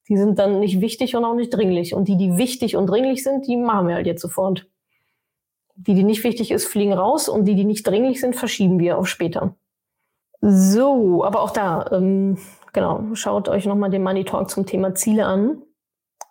Die 0.08 0.16
sind 0.16 0.38
dann 0.38 0.60
nicht 0.60 0.80
wichtig 0.80 1.16
und 1.16 1.24
auch 1.24 1.34
nicht 1.34 1.50
dringlich. 1.50 1.94
Und 1.94 2.06
die, 2.06 2.16
die 2.16 2.36
wichtig 2.36 2.76
und 2.76 2.86
dringlich 2.86 3.24
sind, 3.24 3.48
die 3.48 3.56
machen 3.56 3.88
wir 3.88 3.96
halt 3.96 4.06
jetzt 4.06 4.22
sofort. 4.22 4.68
Die, 5.74 5.94
die 5.94 6.04
nicht 6.04 6.22
wichtig 6.22 6.52
ist, 6.52 6.66
fliegen 6.66 6.92
raus 6.92 7.28
und 7.28 7.44
die, 7.44 7.56
die 7.56 7.64
nicht 7.64 7.86
dringlich 7.86 8.20
sind, 8.20 8.36
verschieben 8.36 8.78
wir 8.78 8.98
auf 8.98 9.08
später. 9.08 9.56
So, 10.40 11.24
aber 11.24 11.42
auch 11.42 11.50
da, 11.50 11.90
ähm, 11.90 12.38
genau, 12.72 13.02
schaut 13.14 13.48
euch 13.48 13.66
nochmal 13.66 13.90
den 13.90 14.04
Money 14.04 14.24
Talk 14.24 14.48
zum 14.48 14.64
Thema 14.64 14.94
Ziele 14.94 15.26
an. 15.26 15.62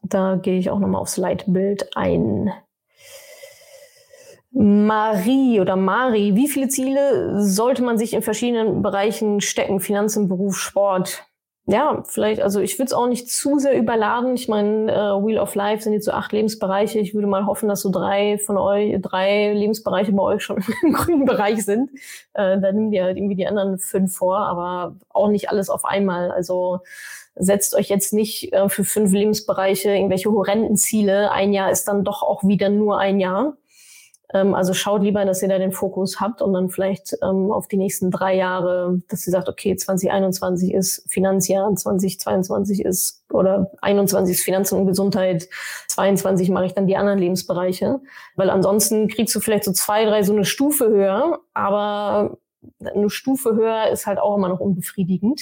Da 0.03 0.36
gehe 0.36 0.58
ich 0.58 0.70
auch 0.70 0.79
nochmal 0.79 1.01
aufs 1.01 1.17
Leitbild 1.17 1.98
ein. 1.98 2.53
Marie 4.57 5.59
oder 5.59 5.75
Mari, 5.75 6.35
wie 6.35 6.47
viele 6.47 6.69
Ziele 6.69 7.41
sollte 7.43 7.83
man 7.83 7.97
sich 7.97 8.13
in 8.13 8.21
verschiedenen 8.21 8.81
Bereichen 8.81 9.41
stecken? 9.41 9.79
Finanzen, 9.79 10.29
Beruf, 10.29 10.57
Sport? 10.57 11.25
ja, 11.67 12.03
vielleicht, 12.05 12.41
also 12.41 12.59
ich 12.59 12.77
würde 12.77 12.85
es 12.85 12.93
auch 12.93 13.07
nicht 13.07 13.27
zu 13.29 13.57
sehr 13.57 13.75
überladen. 13.75 14.35
Ich 14.35 14.47
meine, 14.47 14.91
äh, 14.91 15.25
Wheel 15.25 15.39
of 15.39 15.55
Life 15.55 15.81
sind 15.81 15.93
jetzt 15.93 16.05
so 16.05 16.12
acht 16.12 16.31
Lebensbereiche. 16.31 17.00
Ich 17.00 17.15
würde 17.15 17.27
mal 17.27 17.47
hoffen, 17.47 17.67
dass 17.67 17.81
so 17.81 17.89
drei 17.89 18.38
von 18.38 18.57
euch, 18.57 19.01
drei 19.01 19.51
Lebensbereiche 19.51 20.12
bei 20.12 20.21
euch 20.21 20.43
schon 20.43 20.63
im 20.83 20.93
grünen 20.93 21.25
Bereich 21.25 21.65
sind. 21.65 21.89
Äh, 22.33 22.59
dann 22.59 22.75
nimmt 22.75 22.93
ihr 22.93 23.03
halt 23.03 23.17
irgendwie 23.17 23.35
die 23.35 23.47
anderen 23.47 23.79
fünf 23.79 24.15
vor, 24.15 24.38
aber 24.38 24.95
auch 25.09 25.29
nicht 25.29 25.50
alles 25.50 25.71
auf 25.71 25.85
einmal. 25.85 26.29
Also 26.29 26.81
setzt 27.33 27.74
euch 27.74 27.89
jetzt 27.89 28.13
nicht 28.13 28.53
äh, 28.53 28.69
für 28.69 28.83
fünf 28.83 29.12
Lebensbereiche 29.12 29.89
irgendwelche 29.89 30.31
horrenden 30.31 30.75
Ziele. 30.77 31.31
Ein 31.31 31.51
Jahr 31.51 31.71
ist 31.71 31.85
dann 31.85 32.03
doch 32.03 32.21
auch 32.21 32.43
wieder 32.43 32.69
nur 32.69 33.00
ein 33.00 33.19
Jahr. 33.19 33.57
Ähm, 34.34 34.55
also 34.55 34.74
schaut 34.74 35.03
lieber, 35.03 35.24
dass 35.25 35.41
ihr 35.41 35.48
da 35.48 35.58
den 35.58 35.72
Fokus 35.72 36.20
habt 36.20 36.41
und 36.41 36.53
dann 36.53 36.70
vielleicht 36.70 37.15
ähm, 37.22 37.51
auf 37.51 37.67
die 37.67 37.77
nächsten 37.77 38.12
drei 38.12 38.36
Jahre, 38.36 39.01
dass 39.10 39.25
ihr 39.27 39.32
sagt, 39.32 39.50
okay, 39.50 39.75
2021 39.75 40.74
ist 40.74 41.05
Finanzjahr, 41.12 41.74
2022 41.75 42.84
ist 42.84 43.24
oder 43.32 43.72
21 43.82 44.36
ist 44.36 44.44
Finanzen 44.44 44.79
und 44.79 44.88
Gesundheit, 44.88 45.48
22 45.89 46.50
mache 46.50 46.65
ich 46.65 46.74
dann 46.74 46.88
die 46.88 46.98
anderen 46.98 47.20
Lebensbereiche, 47.20 48.00
weil 48.36 48.50
ansonsten 48.50 49.08
kriegst 49.08 49.36
du 49.36 49.39
vielleicht 49.39 49.63
so 49.63 49.74
zwei, 49.74 50.05
drei 50.05 50.24
so 50.24 50.34
eine 50.34 50.46
Stufe 50.46 50.88
höher, 50.88 51.39
aber 51.53 52.38
eine 52.84 53.10
Stufe 53.10 53.55
höher 53.55 53.89
ist 53.89 54.08
halt 54.08 54.20
auch 54.20 54.38
immer 54.38 54.50
noch 54.50 54.60
unbefriedigend, 54.60 55.41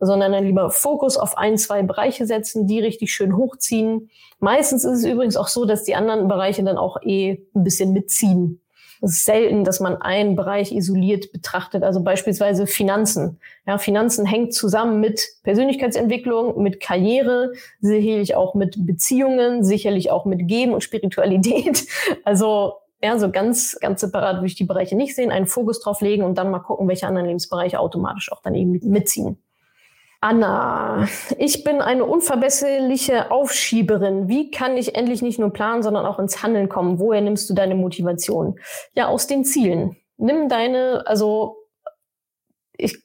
sondern 0.00 0.32
dann 0.32 0.44
lieber 0.44 0.70
Fokus 0.70 1.16
auf 1.16 1.36
ein, 1.36 1.58
zwei 1.58 1.82
Bereiche 1.82 2.26
setzen, 2.26 2.66
die 2.66 2.80
richtig 2.80 3.12
schön 3.12 3.36
hochziehen. 3.36 4.10
Meistens 4.38 4.84
ist 4.84 4.98
es 4.98 5.04
übrigens 5.04 5.36
auch 5.36 5.48
so, 5.48 5.64
dass 5.64 5.84
die 5.84 5.94
anderen 5.94 6.28
Bereiche 6.28 6.62
dann 6.62 6.78
auch 6.78 7.02
eh 7.02 7.46
ein 7.54 7.64
bisschen 7.64 7.92
mitziehen. 7.92 8.60
Es 9.00 9.12
ist 9.12 9.24
selten, 9.24 9.64
dass 9.64 9.80
man 9.80 9.96
einen 9.96 10.34
Bereich 10.34 10.72
isoliert 10.72 11.32
betrachtet, 11.32 11.84
also 11.84 12.02
beispielsweise 12.02 12.66
Finanzen. 12.66 13.38
Ja, 13.66 13.78
Finanzen 13.78 14.26
hängt 14.26 14.54
zusammen 14.54 15.00
mit 15.00 15.24
Persönlichkeitsentwicklung, 15.44 16.60
mit 16.62 16.80
Karriere, 16.80 17.52
sicherlich 17.80 18.34
auch 18.34 18.54
mit 18.54 18.86
Beziehungen, 18.86 19.62
sicherlich 19.62 20.10
auch 20.10 20.24
mit 20.24 20.48
Geben 20.48 20.72
und 20.72 20.82
Spiritualität. 20.82 21.86
Also 22.24 22.74
ja, 23.02 23.18
so 23.18 23.30
ganz, 23.30 23.78
ganz 23.80 24.00
separat 24.00 24.36
würde 24.36 24.46
ich 24.46 24.54
die 24.56 24.64
Bereiche 24.64 24.96
nicht 24.96 25.14
sehen, 25.14 25.30
einen 25.30 25.46
Fokus 25.46 25.80
drauf 25.80 26.00
legen 26.00 26.24
und 26.24 26.36
dann 26.36 26.50
mal 26.50 26.58
gucken, 26.58 26.88
welche 26.88 27.06
anderen 27.06 27.26
Lebensbereiche 27.26 27.78
automatisch 27.78 28.32
auch 28.32 28.42
dann 28.42 28.54
eben 28.54 28.72
mitziehen. 28.82 29.38
Anna, 30.20 31.06
ich 31.38 31.62
bin 31.62 31.80
eine 31.80 32.04
unverbesserliche 32.04 33.30
Aufschieberin. 33.30 34.28
Wie 34.28 34.50
kann 34.50 34.76
ich 34.76 34.96
endlich 34.96 35.22
nicht 35.22 35.38
nur 35.38 35.52
planen, 35.52 35.84
sondern 35.84 36.06
auch 36.06 36.18
ins 36.18 36.42
Handeln 36.42 36.68
kommen? 36.68 36.98
Woher 36.98 37.20
nimmst 37.20 37.48
du 37.48 37.54
deine 37.54 37.76
Motivation? 37.76 38.58
Ja, 38.94 39.06
aus 39.06 39.28
den 39.28 39.44
Zielen. 39.44 39.96
Nimm 40.16 40.48
deine, 40.48 41.04
also 41.06 41.56
ich 42.72 43.04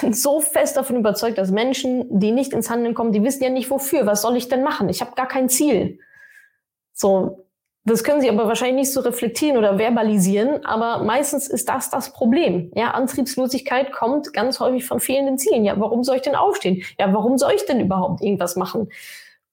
bin 0.00 0.12
so 0.12 0.40
fest 0.40 0.76
davon 0.76 0.96
überzeugt, 0.96 1.38
dass 1.38 1.52
Menschen, 1.52 2.18
die 2.18 2.32
nicht 2.32 2.52
ins 2.52 2.68
Handeln 2.68 2.94
kommen, 2.94 3.12
die 3.12 3.22
wissen 3.22 3.44
ja 3.44 3.50
nicht 3.50 3.70
wofür. 3.70 4.06
Was 4.06 4.22
soll 4.22 4.36
ich 4.36 4.48
denn 4.48 4.64
machen? 4.64 4.88
Ich 4.88 5.00
habe 5.00 5.14
gar 5.14 5.28
kein 5.28 5.48
Ziel. 5.48 6.00
So, 6.92 7.46
das 7.84 8.04
können 8.04 8.20
sie 8.20 8.28
aber 8.28 8.46
wahrscheinlich 8.46 8.86
nicht 8.86 8.92
so 8.92 9.00
reflektieren 9.00 9.56
oder 9.56 9.78
verbalisieren, 9.78 10.64
aber 10.66 11.02
meistens 11.02 11.48
ist 11.48 11.68
das 11.68 11.90
das 11.90 12.12
Problem. 12.12 12.70
Ja, 12.74 12.90
Antriebslosigkeit 12.90 13.90
kommt 13.90 14.34
ganz 14.34 14.60
häufig 14.60 14.86
von 14.86 15.00
fehlenden 15.00 15.38
Zielen. 15.38 15.64
Ja, 15.64 15.80
warum 15.80 16.04
soll 16.04 16.16
ich 16.16 16.22
denn 16.22 16.34
aufstehen? 16.34 16.82
Ja, 16.98 17.12
warum 17.14 17.38
soll 17.38 17.52
ich 17.52 17.64
denn 17.64 17.80
überhaupt 17.80 18.20
irgendwas 18.20 18.54
machen? 18.56 18.90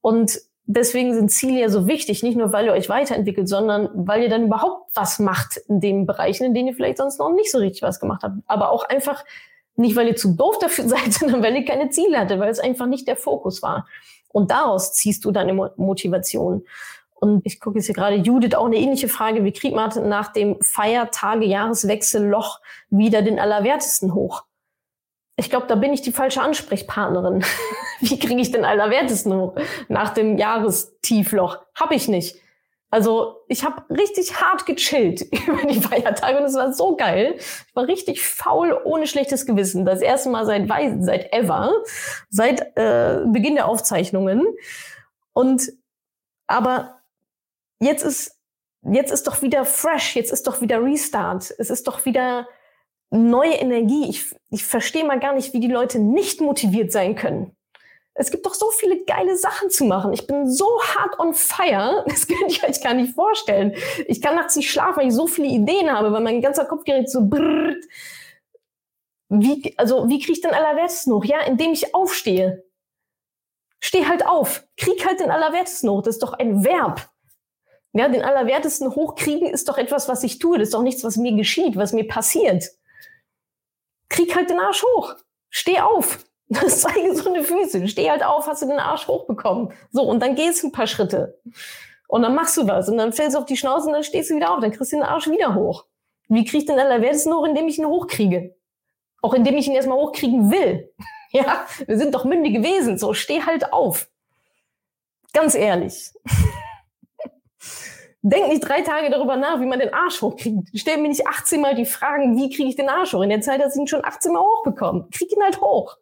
Und 0.02 0.40
deswegen 0.66 1.14
sind 1.14 1.32
Ziele 1.32 1.62
ja 1.62 1.70
so 1.70 1.88
wichtig, 1.88 2.22
nicht 2.22 2.38
nur 2.38 2.52
weil 2.52 2.66
ihr 2.66 2.74
euch 2.74 2.90
weiterentwickelt, 2.90 3.48
sondern 3.48 3.90
weil 3.94 4.24
ihr 4.24 4.30
dann 4.30 4.48
überhaupt 4.48 4.92
was 4.94 5.20
macht 5.20 5.58
in 5.70 5.80
den 5.80 6.06
Bereichen, 6.06 6.44
in 6.44 6.54
denen 6.54 6.68
ihr 6.68 6.76
vielleicht 6.76 6.98
sonst 6.98 7.20
noch 7.20 7.32
nicht 7.32 7.50
so 7.50 7.58
richtig 7.58 7.82
was 7.82 8.00
gemacht 8.00 8.24
habt. 8.24 8.36
Aber 8.46 8.72
auch 8.72 8.84
einfach 8.84 9.24
nicht, 9.78 9.96
weil 9.96 10.08
ihr 10.08 10.16
zu 10.18 10.36
doof 10.36 10.60
dafür 10.60 10.84
seid, 10.90 11.14
sondern 11.14 11.42
weil 11.42 11.56
ihr 11.56 11.66
keine 11.66 11.90
Ziele 11.90 12.20
hattet, 12.20 12.40
weil 12.40 12.50
es 12.50 12.60
einfach 12.60 12.88
nicht 12.88 13.08
der 13.08 13.16
Fokus 13.16 13.64
war. 13.64 13.88
Und 14.34 14.52
daraus 14.52 14.94
ziehst 14.94 15.24
du 15.24 15.32
deine 15.32 15.54
Motivation. 15.78 16.66
Und 17.20 17.46
ich 17.46 17.60
gucke 17.60 17.78
jetzt 17.78 17.88
hier 17.88 17.96
gerade 17.96 18.16
Judith 18.16 18.56
auch 18.56 18.68
eine 18.68 18.78
ähnliche 18.78 19.10
Frage. 19.10 19.44
Wie 19.44 19.52
kriegt 19.52 19.76
man 19.76 19.90
nach 20.08 20.32
dem 20.32 20.62
Feiertage-Jahreswechselloch 20.62 22.62
wieder 22.90 23.24
den 23.24 23.40
Allerwertesten 23.40 24.14
hoch? 24.14 24.44
Ich 25.36 25.50
glaube, 25.50 25.66
da 25.68 25.76
bin 25.76 25.92
ich 25.94 26.02
die 26.02 26.12
falsche 26.12 26.42
Ansprechpartnerin. 26.42 27.44
Wie 28.00 28.20
kriege 28.20 28.42
ich 28.42 28.52
den 28.52 28.66
Allerwertesten 28.66 29.34
hoch 29.34 29.56
nach 29.88 30.14
dem 30.14 30.38
Jahrestiefloch? 30.38 31.60
Hab 31.76 31.92
ich 31.92 32.08
nicht. 32.08 32.38
Also 32.90 33.42
ich 33.48 33.66
habe 33.66 33.84
richtig 33.90 34.42
hart 34.42 34.66
gechillt 34.66 35.22
über 35.48 35.68
die 35.68 35.82
Feiertage 35.82 36.38
und 36.38 36.46
es 36.46 36.56
war 36.56 36.74
so 36.74 36.96
geil. 36.96 37.36
Ich 37.38 37.76
war 37.76 37.88
richtig 37.88 38.26
faul, 38.26 38.80
ohne 38.84 39.08
schlechtes 39.08 39.46
Gewissen. 39.46 39.86
Das 39.86 40.02
erste 40.02 40.30
Mal 40.30 40.46
seit 40.46 40.68
seit 41.02 41.34
ever, 41.34 41.72
seit 42.30 42.62
äh, 42.78 43.24
Beginn 43.26 43.56
der 43.56 43.68
Aufzeichnungen. 43.68 44.46
Und 45.34 45.72
aber 46.48 46.97
jetzt 47.80 48.04
ist, 48.04 48.38
jetzt 48.84 49.12
ist 49.12 49.28
doch 49.28 49.42
wieder 49.42 49.66
fresh, 49.66 50.16
jetzt 50.16 50.32
ist 50.32 50.48
doch 50.48 50.62
wieder 50.62 50.84
Restart, 50.84 51.54
es 51.58 51.70
ist 51.70 51.88
doch 51.88 52.06
wieder 52.06 52.48
neue 53.10 53.54
Energie. 53.54 54.10
Ich, 54.10 54.36
ich 54.50 54.66
verstehe 54.66 55.06
mal 55.06 55.20
gar 55.20 55.34
nicht, 55.34 55.54
wie 55.54 55.60
die 55.60 55.68
Leute 55.72 56.00
nicht 56.00 56.42
motiviert 56.42 56.92
sein 56.92 57.16
können. 57.16 57.56
Es 58.20 58.32
gibt 58.32 58.48
doch 58.48 58.56
so 58.56 58.72
viele 58.72 59.06
geile 59.06 59.38
Sachen 59.38 59.70
zu 59.70 59.86
machen. 59.86 60.12
Ich 60.12 60.26
bin 60.26 60.50
so 60.50 60.66
hart 60.82 61.20
on 61.20 61.34
fire, 61.34 62.04
das 62.08 62.28
könnt 62.28 62.58
ihr 62.58 62.68
euch 62.68 62.82
gar 62.82 62.94
nicht 62.94 63.14
vorstellen. 63.14 63.76
Ich 64.08 64.22
kann 64.22 64.36
nachts 64.36 64.56
nicht 64.56 64.72
schlafen, 64.72 64.98
weil 64.98 65.08
ich 65.08 65.14
so 65.14 65.28
viele 65.28 65.48
Ideen 65.48 65.92
habe, 65.92 66.12
weil 66.12 66.22
mein 66.22 66.42
ganzer 66.42 66.66
Kopf 66.66 66.84
gerät 66.84 67.10
so 67.10 67.28
brrrt. 67.28 67.84
Wie, 69.30 69.74
also, 69.78 70.08
wie 70.08 70.20
kriege 70.20 70.32
ich 70.32 70.42
den 70.42 70.54
Allerwertesten 70.54 71.14
hoch? 71.14 71.26
Ja, 71.26 71.42
indem 71.42 71.74
ich 71.74 71.94
aufstehe. 71.94 72.64
Steh 73.80 74.06
halt 74.06 74.26
auf. 74.26 74.64
Krieg 74.78 75.06
halt 75.06 75.20
den 75.20 75.30
Allerwertesten 75.30 75.90
hoch. 75.90 76.02
Das 76.02 76.16
ist 76.16 76.24
doch 76.24 76.34
ein 76.34 76.64
Verb. 76.64 77.10
Ja, 77.98 78.08
den 78.10 78.22
Allerwertesten 78.22 78.94
hochkriegen 78.94 79.50
ist 79.50 79.68
doch 79.70 79.78
etwas, 79.80 80.08
was 80.08 80.24
ich 80.24 80.38
tue. 80.38 80.60
Das 80.60 80.68
ist 80.68 80.74
doch 80.76 80.84
nichts, 80.84 81.04
was 81.04 81.18
mir 81.18 81.36
geschieht, 81.36 81.78
was 81.78 81.94
mir 81.94 82.08
passiert. 82.08 82.70
Krieg 84.08 84.36
halt 84.36 84.52
den 84.52 84.60
Arsch 84.60 84.84
hoch. 84.84 85.16
Steh 85.50 85.80
auf. 85.80 86.20
Das 86.50 86.80
zeige 86.80 87.14
so 87.14 87.30
eine 87.30 87.44
Füße. 87.44 87.90
Steh 87.90 88.10
halt 88.10 88.24
auf, 88.24 88.48
hast 88.48 88.62
du 88.62 88.68
den 88.68 88.80
Arsch 88.80 89.06
hochbekommen. 89.10 89.74
So, 89.92 90.04
und 90.04 90.22
dann 90.22 90.36
gehst 90.36 90.64
du 90.64 90.68
ein 90.68 90.72
paar 90.72 90.88
Schritte. 90.88 91.38
Und 92.08 92.22
dann 92.22 92.36
machst 92.36 92.56
du 92.56 92.66
was. 92.66 92.88
Und 92.88 92.98
dann 92.98 93.12
fällst 93.12 93.36
du 93.36 93.40
auf 93.40 93.46
die 93.46 93.58
Schnauze 93.58 93.88
und 93.88 93.92
dann 93.92 94.04
stehst 94.06 94.30
du 94.30 94.36
wieder 94.38 94.54
auf. 94.54 94.62
Dann 94.62 94.72
kriegst 94.72 94.94
du 94.94 94.96
den 94.96 95.04
Arsch 95.04 95.28
wieder 95.30 95.56
hoch. 95.56 95.84
Wie 96.30 96.46
krieg 96.46 96.62
ich 96.62 96.66
den 96.66 96.80
Allerwertesten 96.80 97.34
hoch? 97.34 97.46
Indem 97.46 97.68
ich 97.68 97.78
ihn 97.78 97.86
hochkriege. 97.86 98.56
Auch 99.22 99.34
indem 99.34 99.58
ich 99.58 99.68
ihn 99.68 99.74
erstmal 99.74 99.98
hochkriegen 99.98 100.50
will. 100.50 100.94
Ja, 101.34 101.66
wir 101.86 101.98
sind 101.98 102.16
doch 102.16 102.24
mündige 102.24 102.64
Wesen. 102.64 102.98
So, 102.98 103.14
steh 103.14 103.42
halt 103.42 103.74
auf. 103.74 104.10
Ganz 105.34 105.56
ehrlich. 105.56 106.14
Denk 108.30 108.50
nicht 108.50 108.68
drei 108.68 108.82
Tage 108.82 109.10
darüber 109.10 109.38
nach, 109.38 109.62
wie 109.62 109.66
man 109.66 109.80
den 109.80 109.94
Arsch 109.94 110.22
hochkriegt. 110.22 110.68
Stell 110.74 110.98
mir 110.98 111.08
nicht 111.08 111.26
18 111.26 111.62
Mal 111.62 111.76
die 111.76 111.86
Fragen, 111.86 112.36
wie 112.36 112.50
kriege 112.50 112.68
ich 112.68 112.76
den 112.76 112.90
Arsch 112.90 113.14
hoch? 113.14 113.22
In 113.22 113.30
der 113.30 113.40
Zeit 113.40 113.64
hast 113.64 113.78
du 113.78 113.82
ihn 113.82 113.88
schon 113.88 114.04
18 114.04 114.34
Mal 114.34 114.42
hochbekommen. 114.42 115.10
Krieg 115.12 115.32
ihn 115.32 115.42
halt 115.42 115.62
hoch. 115.62 115.96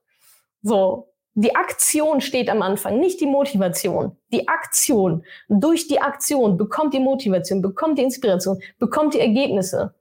So. 0.64 1.12
Die 1.36 1.56
Aktion 1.56 2.22
steht 2.22 2.50
am 2.50 2.62
Anfang, 2.64 3.00
nicht 3.00 3.20
die 3.22 3.28
Motivation. 3.28 4.18
Die 4.32 4.48
Aktion. 4.48 5.24
Durch 5.50 5.88
die 5.88 6.02
Aktion 6.02 6.58
bekommt 6.58 6.96
die 6.96 7.00
Motivation, 7.00 7.62
bekommt 7.62 8.00
die 8.00 8.04
Inspiration, 8.04 8.60
bekommt 8.80 9.14
die 9.14 9.20
Ergebnisse. 9.20 9.94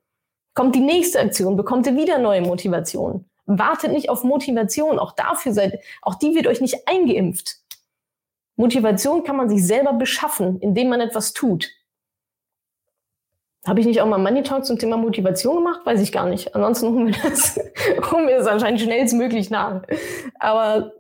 Kommt 0.55 0.77
die 0.77 0.81
nächste 0.81 1.21
Aktion, 1.21 1.57
bekommt 1.57 1.87
ihr 1.87 1.97
wieder 1.97 2.19
neue 2.19 2.41
Motivation. 2.41 3.29
Wartet 3.45 3.93
nicht 3.93 4.09
auf 4.09 4.25
Motivation. 4.25 4.99
Auch 4.99 5.13
dafür 5.13 5.53
seid, 5.53 5.79
auch 6.01 6.15
die 6.15 6.35
wird 6.35 6.47
euch 6.47 6.63
nicht 6.63 6.89
eingeimpft. 6.89 7.57
Motivation 8.57 9.25
kann 9.25 9.37
man 9.37 9.51
sich 9.51 9.67
selber 9.67 9.93
beschaffen, 9.93 10.59
indem 10.61 10.89
man 10.89 11.01
etwas 11.01 11.35
tut. 11.35 11.69
Habe 13.67 13.81
ich 13.81 13.87
nicht 13.87 14.01
auch 14.03 14.07
mal 14.07 14.19
Money 14.19 14.43
Talk 14.43 14.67
zum 14.67 14.79
Thema 14.79 14.99
Motivation 14.99 15.57
gemacht? 15.57 15.81
Weiß 15.85 16.01
ich 16.01 16.13
gar 16.13 16.27
nicht. 16.27 16.55
Ansonsten 16.55 16.89
holen 16.89 17.07
wir 17.07 17.17
das, 17.23 17.59
holen 18.11 18.29
wir 18.29 18.37
das 18.37 18.47
anscheinend 18.47 18.81
schnellstmöglich 18.81 19.51
nach. 19.51 19.83
Aber 20.39 20.93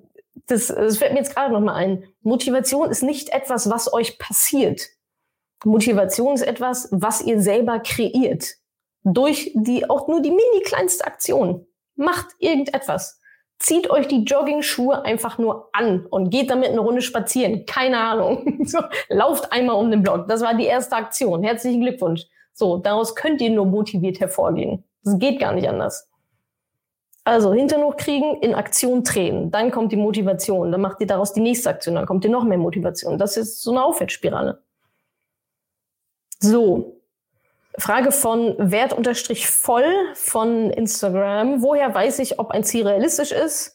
das, 0.46 0.68
das 0.68 0.96
fällt 0.96 1.12
mir 1.12 1.18
jetzt 1.18 1.34
gerade 1.34 1.52
nochmal 1.52 1.76
ein. 1.76 2.04
Motivation 2.22 2.90
ist 2.90 3.02
nicht 3.02 3.30
etwas, 3.30 3.68
was 3.68 3.92
euch 3.92 4.18
passiert. 4.18 4.88
Motivation 5.64 6.34
ist 6.34 6.42
etwas, 6.42 6.88
was 6.90 7.22
ihr 7.22 7.40
selber 7.40 7.80
kreiert. 7.80 8.54
Durch 9.02 9.52
die, 9.54 9.88
auch 9.88 10.08
nur 10.08 10.22
die 10.22 10.30
mini 10.30 10.62
kleinste 10.64 11.06
Aktion. 11.06 11.66
Macht 11.96 12.28
irgendetwas. 12.38 13.20
Zieht 13.58 13.88
euch 13.90 14.08
die 14.08 14.24
Jogging-Schuhe 14.24 15.04
einfach 15.04 15.38
nur 15.38 15.68
an 15.72 16.06
und 16.06 16.30
geht 16.30 16.50
damit 16.50 16.70
eine 16.70 16.80
Runde 16.80 17.02
spazieren. 17.02 17.66
Keine 17.66 17.98
Ahnung. 17.98 18.64
So, 18.66 18.78
lauft 19.08 19.52
einmal 19.52 19.76
um 19.76 19.90
den 19.90 20.02
Block. 20.02 20.26
Das 20.26 20.40
war 20.40 20.54
die 20.54 20.64
erste 20.64 20.96
Aktion. 20.96 21.42
Herzlichen 21.42 21.82
Glückwunsch. 21.82 22.26
So, 22.54 22.78
daraus 22.78 23.14
könnt 23.14 23.40
ihr 23.40 23.50
nur 23.50 23.66
motiviert 23.66 24.20
hervorgehen. 24.20 24.84
Das 25.02 25.18
geht 25.18 25.40
gar 25.40 25.52
nicht 25.52 25.68
anders. 25.68 26.08
Also 27.24 27.52
Hintern 27.52 27.82
hochkriegen, 27.82 28.36
in 28.42 28.54
Aktion 28.54 29.02
treten, 29.02 29.50
dann 29.50 29.70
kommt 29.70 29.92
die 29.92 29.96
Motivation, 29.96 30.70
dann 30.70 30.82
macht 30.82 31.00
ihr 31.00 31.06
daraus 31.06 31.32
die 31.32 31.40
nächste 31.40 31.70
Aktion, 31.70 31.94
dann 31.94 32.04
kommt 32.06 32.24
ihr 32.24 32.30
noch 32.30 32.44
mehr 32.44 32.58
Motivation. 32.58 33.18
Das 33.18 33.36
ist 33.36 33.62
so 33.62 33.70
eine 33.70 33.82
Aufwärtsspirale. 33.82 34.62
So. 36.38 37.00
Frage 37.76 38.12
von 38.12 38.54
Wert 38.58 38.92
unterstrich 38.92 39.48
voll 39.48 39.90
von 40.14 40.70
Instagram. 40.70 41.60
Woher 41.60 41.92
weiß 41.92 42.20
ich, 42.20 42.38
ob 42.38 42.50
ein 42.50 42.62
Ziel 42.62 42.86
realistisch 42.86 43.32
ist? 43.32 43.74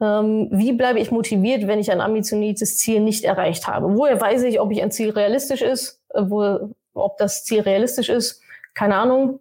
Ähm, 0.00 0.48
wie 0.50 0.72
bleibe 0.72 0.98
ich 0.98 1.10
motiviert, 1.12 1.66
wenn 1.68 1.78
ich 1.78 1.92
ein 1.92 2.00
ambitioniertes 2.00 2.76
Ziel 2.76 3.00
nicht 3.00 3.24
erreicht 3.24 3.68
habe? 3.68 3.96
Woher 3.96 4.20
weiß 4.20 4.42
ich, 4.42 4.58
ob 4.58 4.72
ich 4.72 4.82
ein 4.82 4.90
Ziel 4.90 5.10
realistisch 5.10 5.62
ist? 5.62 6.02
Äh, 6.12 6.22
wo, 6.24 6.74
ob 6.96 7.18
das 7.18 7.44
Ziel 7.44 7.60
realistisch 7.60 8.08
ist? 8.08 8.40
Keine 8.74 8.96
Ahnung 8.96 9.40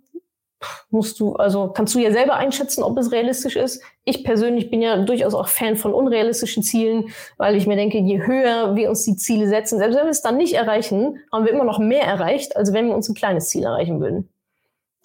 musst 0.90 1.20
du, 1.20 1.34
also 1.34 1.70
kannst 1.70 1.94
du 1.96 2.00
ja 2.00 2.12
selber 2.12 2.36
einschätzen, 2.36 2.84
ob 2.84 2.98
es 2.98 3.12
realistisch 3.12 3.56
ist. 3.56 3.82
Ich 4.04 4.24
persönlich 4.24 4.70
bin 4.70 4.82
ja 4.82 4.98
durchaus 4.98 5.34
auch 5.34 5.48
Fan 5.48 5.76
von 5.76 5.94
unrealistischen 5.94 6.64
Zielen, 6.64 7.10
weil 7.38 7.56
ich 7.56 7.68
mir 7.68 7.76
denke, 7.76 8.00
je 8.00 8.26
höher 8.26 8.76
wir 8.76 8.90
uns 8.90 9.04
die 9.04 9.16
Ziele 9.16 9.48
setzen, 9.48 9.78
selbst 9.78 9.98
wenn 9.98 10.06
wir 10.06 10.12
es 10.12 10.22
dann 10.22 10.38
nicht 10.38 10.54
erreichen, 10.54 11.20
haben 11.32 11.46
wir 11.46 11.52
immer 11.52 11.66
noch 11.66 11.80
mehr 11.80 12.04
erreicht, 12.04 12.56
als 12.56 12.74
wenn 12.74 12.88
wir 12.88 12.96
uns 12.96 13.10
ein 13.10 13.16
kleines 13.16 13.50
Ziel 13.50 13.64
erreichen 13.64 14.00
würden, 14.00 14.30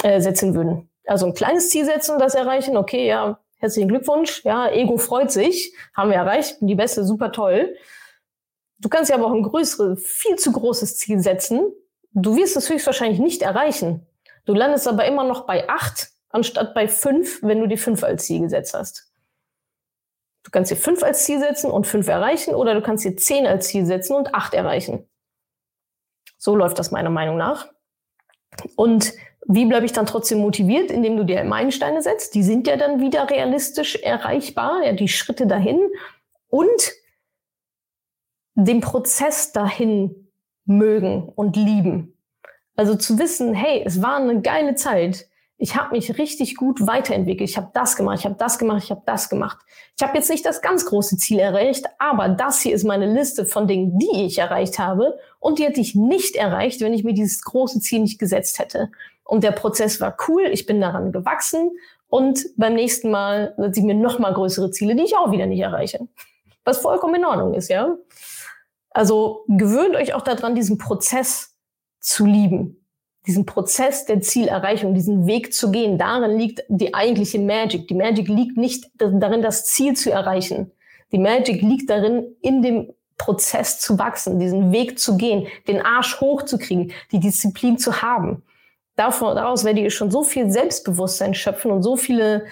äh, 0.03 0.21
setzen 0.21 0.55
würden. 0.55 0.89
Also 1.07 1.27
ein 1.27 1.35
kleines 1.35 1.71
Ziel 1.71 1.85
setzen 1.85 2.13
und 2.13 2.21
das 2.21 2.35
erreichen, 2.35 2.77
okay, 2.77 3.07
ja, 3.07 3.41
herzlichen 3.59 3.89
Glückwunsch, 3.89 4.45
ja, 4.45 4.71
Ego 4.71 4.97
freut 4.97 5.31
sich, 5.31 5.75
haben 5.95 6.11
wir 6.11 6.17
erreicht, 6.17 6.59
die 6.61 6.75
Beste, 6.75 7.05
super 7.05 7.33
toll. 7.33 7.75
Du 8.79 8.89
kannst 8.89 9.11
ja 9.11 9.17
aber 9.17 9.27
auch 9.27 9.35
ein 9.35 9.43
größeres, 9.43 10.03
viel 10.03 10.37
zu 10.37 10.53
großes 10.53 10.97
Ziel 10.97 11.21
setzen. 11.21 11.73
Du 12.13 12.37
wirst 12.37 12.57
es 12.57 12.69
höchstwahrscheinlich 12.69 13.21
nicht 13.21 13.43
erreichen. 13.43 14.07
Du 14.45 14.55
landest 14.55 14.89
aber 14.89 15.05
immer 15.05 15.25
noch 15.25 15.47
bei 15.47 15.69
acht 15.69 16.11
anstatt 16.29 16.75
bei 16.75 16.89
fünf, 16.89 17.43
wenn 17.43 17.61
du 17.61 17.67
die 17.67 17.77
fünf 17.77 18.03
als 18.03 18.27
Ziel 18.27 18.41
gesetzt 18.41 18.75
hast. 18.75 19.13
Du 20.43 20.51
kannst 20.51 20.71
dir 20.71 20.77
fünf 20.77 21.03
als 21.03 21.25
Ziel 21.25 21.39
setzen 21.39 21.71
und 21.71 21.87
fünf 21.87 22.09
erreichen 22.09 22.55
oder 22.55 22.75
du 22.75 22.83
kannst 22.83 23.05
dir 23.05 23.17
zehn 23.17 23.47
als 23.47 23.69
Ziel 23.69 23.85
setzen 23.85 24.15
und 24.17 24.35
acht 24.35 24.55
erreichen. 24.55 25.09
So 26.39 26.57
läuft 26.57 26.79
das 26.79 26.91
meiner 26.91 27.11
Meinung 27.11 27.37
nach. 27.37 27.69
Und 28.77 29.13
wie 29.47 29.67
bleibe 29.67 29.87
ich 29.87 29.93
dann 29.93 30.07
trotzdem 30.07 30.39
motiviert, 30.39 30.91
indem 30.91 31.17
du 31.17 31.25
dir 31.25 31.45
Meilensteine 31.45 32.03
setzt? 32.03 32.35
Die 32.35 32.43
sind 32.43 32.67
ja 32.67 32.77
dann 32.77 33.01
wieder 33.01 33.29
realistisch 33.29 33.97
erreichbar, 33.97 34.83
ja, 34.85 34.93
die 34.93 35.09
Schritte 35.09 35.47
dahin 35.47 35.81
und 36.49 36.93
den 38.55 38.81
Prozess 38.81 39.53
dahin 39.53 40.20
mögen 40.71 41.29
und 41.35 41.57
lieben. 41.57 42.17
Also 42.77 42.95
zu 42.95 43.19
wissen, 43.19 43.53
hey, 43.55 43.83
es 43.85 44.01
war 44.01 44.17
eine 44.17 44.41
geile 44.41 44.75
Zeit. 44.75 45.27
Ich 45.59 45.77
habe 45.77 45.95
mich 45.95 46.17
richtig 46.17 46.57
gut 46.57 46.87
weiterentwickelt. 46.87 47.51
Ich 47.51 47.59
habe 47.59 47.71
das 47.75 47.97
gemacht, 47.97 48.21
ich 48.21 48.25
habe 48.25 48.37
das 48.39 48.59
gemacht, 48.59 48.85
ich 48.85 48.91
habe 48.91 49.03
das 49.05 49.29
gemacht. 49.29 49.59
Ich 49.99 50.03
habe 50.03 50.17
jetzt 50.17 50.31
nicht 50.31 50.47
das 50.47 50.63
ganz 50.63 50.87
große 50.87 51.19
Ziel 51.19 51.39
erreicht, 51.39 51.85
aber 51.99 52.31
das 52.31 52.63
hier 52.63 52.75
ist 52.75 52.85
meine 52.85 53.13
Liste 53.13 53.45
von 53.45 53.67
Dingen, 53.67 53.99
die 53.99 54.25
ich 54.25 54.39
erreicht 54.39 54.79
habe 54.79 55.19
und 55.39 55.59
die 55.59 55.65
hätte 55.65 55.81
ich 55.81 55.95
nicht 55.95 56.37
erreicht, 56.37 56.81
wenn 56.81 56.95
ich 56.95 57.05
mir 57.05 57.13
dieses 57.13 57.43
große 57.43 57.81
Ziel 57.81 58.01
nicht 58.01 58.19
gesetzt 58.19 58.59
hätte. 58.59 58.91
Und 59.25 59.45
der 59.45 59.53
Prozess 59.53 60.01
war 60.01 60.17
cool, 60.29 60.45
ich 60.51 60.65
bin 60.65 60.81
daran 60.81 61.13
gewachsen 61.13 61.73
und 62.09 62.47
beim 62.57 62.75
nächsten 62.75 63.11
Mal 63.11 63.55
setze 63.59 63.81
ich 63.81 63.87
mir 63.87 63.95
noch 63.95 64.19
mal 64.19 64.33
größere 64.33 64.71
Ziele, 64.71 64.97
die 64.97 65.05
ich 65.05 65.17
auch 65.17 65.31
wieder 65.31 65.47
nicht 65.47 65.61
erreiche. 65.61 66.09
Was 66.65 66.79
vollkommen 66.79 67.17
in 67.17 67.25
Ordnung 67.27 67.53
ist, 67.53 67.69
ja. 67.69 67.97
Also 68.91 69.45
gewöhnt 69.49 69.95
euch 69.95 70.15
auch 70.15 70.23
daran, 70.23 70.55
diesen 70.55 70.79
Prozess 70.79 71.57
zu 72.01 72.27
lieben. 72.27 72.77
Diesen 73.27 73.45
Prozess 73.45 74.07
der 74.07 74.21
Zielerreichung, 74.21 74.95
diesen 74.95 75.27
Weg 75.27 75.53
zu 75.53 75.71
gehen, 75.71 75.99
darin 75.99 76.39
liegt 76.39 76.65
die 76.69 76.95
eigentliche 76.95 77.39
Magic. 77.39 77.87
Die 77.87 77.95
Magic 77.95 78.29
liegt 78.29 78.57
nicht 78.57 78.91
darin, 78.97 79.43
das 79.43 79.67
Ziel 79.67 79.95
zu 79.95 80.11
erreichen. 80.11 80.73
Die 81.13 81.19
Magic 81.19 81.61
liegt 81.61 81.91
darin, 81.91 82.35
in 82.41 82.63
dem 82.63 82.93
Prozess 83.19 83.79
zu 83.79 83.99
wachsen, 83.99 84.39
diesen 84.39 84.73
Weg 84.73 84.99
zu 84.99 85.19
gehen, 85.19 85.47
den 85.69 85.83
Arsch 85.83 86.21
hochzukriegen, 86.21 86.93
die 87.13 87.21
Disziplin 87.21 87.77
zu 87.77 88.01
haben. 88.01 88.43
Davon, 88.97 89.37
daraus 89.37 89.65
werdet 89.65 89.85
ihr 89.85 89.91
schon 89.91 90.11
so 90.11 90.25
viel 90.25 90.51
Selbstbewusstsein 90.51 91.35
schöpfen 91.35 91.71
und 91.71 91.83
so 91.83 91.97
viele 91.97 92.47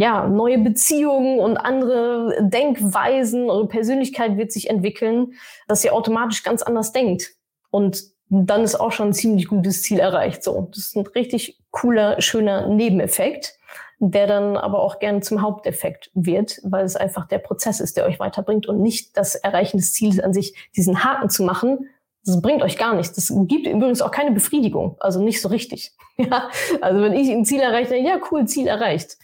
ja, 0.00 0.26
neue 0.26 0.56
Beziehungen 0.56 1.40
und 1.40 1.58
andere 1.58 2.34
Denkweisen, 2.40 3.50
eure 3.50 3.68
Persönlichkeit 3.68 4.38
wird 4.38 4.50
sich 4.50 4.70
entwickeln, 4.70 5.34
dass 5.68 5.84
ihr 5.84 5.92
automatisch 5.92 6.42
ganz 6.42 6.62
anders 6.62 6.92
denkt. 6.92 7.34
Und 7.70 8.04
dann 8.30 8.62
ist 8.62 8.76
auch 8.76 8.92
schon 8.92 9.08
ein 9.08 9.12
ziemlich 9.12 9.48
gutes 9.48 9.82
Ziel 9.82 9.98
erreicht. 9.98 10.42
So, 10.42 10.68
das 10.70 10.78
ist 10.78 10.96
ein 10.96 11.06
richtig 11.08 11.60
cooler, 11.70 12.18
schöner 12.22 12.66
Nebeneffekt, 12.68 13.58
der 13.98 14.26
dann 14.26 14.56
aber 14.56 14.80
auch 14.82 15.00
gerne 15.00 15.20
zum 15.20 15.42
Haupteffekt 15.42 16.10
wird, 16.14 16.60
weil 16.62 16.86
es 16.86 16.96
einfach 16.96 17.28
der 17.28 17.38
Prozess 17.38 17.78
ist, 17.78 17.98
der 17.98 18.06
euch 18.06 18.18
weiterbringt 18.18 18.66
und 18.66 18.80
nicht 18.80 19.18
das 19.18 19.34
Erreichen 19.34 19.76
des 19.76 19.92
Ziels 19.92 20.18
an 20.18 20.32
sich, 20.32 20.54
diesen 20.74 21.04
Haken 21.04 21.28
zu 21.28 21.42
machen. 21.42 21.90
Das 22.24 22.40
bringt 22.40 22.62
euch 22.62 22.78
gar 22.78 22.94
nichts. 22.94 23.12
Das 23.12 23.30
gibt 23.48 23.66
übrigens 23.66 24.00
auch 24.00 24.12
keine 24.12 24.30
Befriedigung, 24.30 24.96
also 24.98 25.22
nicht 25.22 25.42
so 25.42 25.48
richtig. 25.48 25.92
Ja, 26.16 26.50
also 26.82 27.02
wenn 27.02 27.14
ich 27.14 27.30
ein 27.30 27.46
Ziel 27.46 27.60
erreiche, 27.60 27.96
ja 27.96 28.18
cool, 28.30 28.46
Ziel 28.46 28.66
erreicht. 28.66 29.16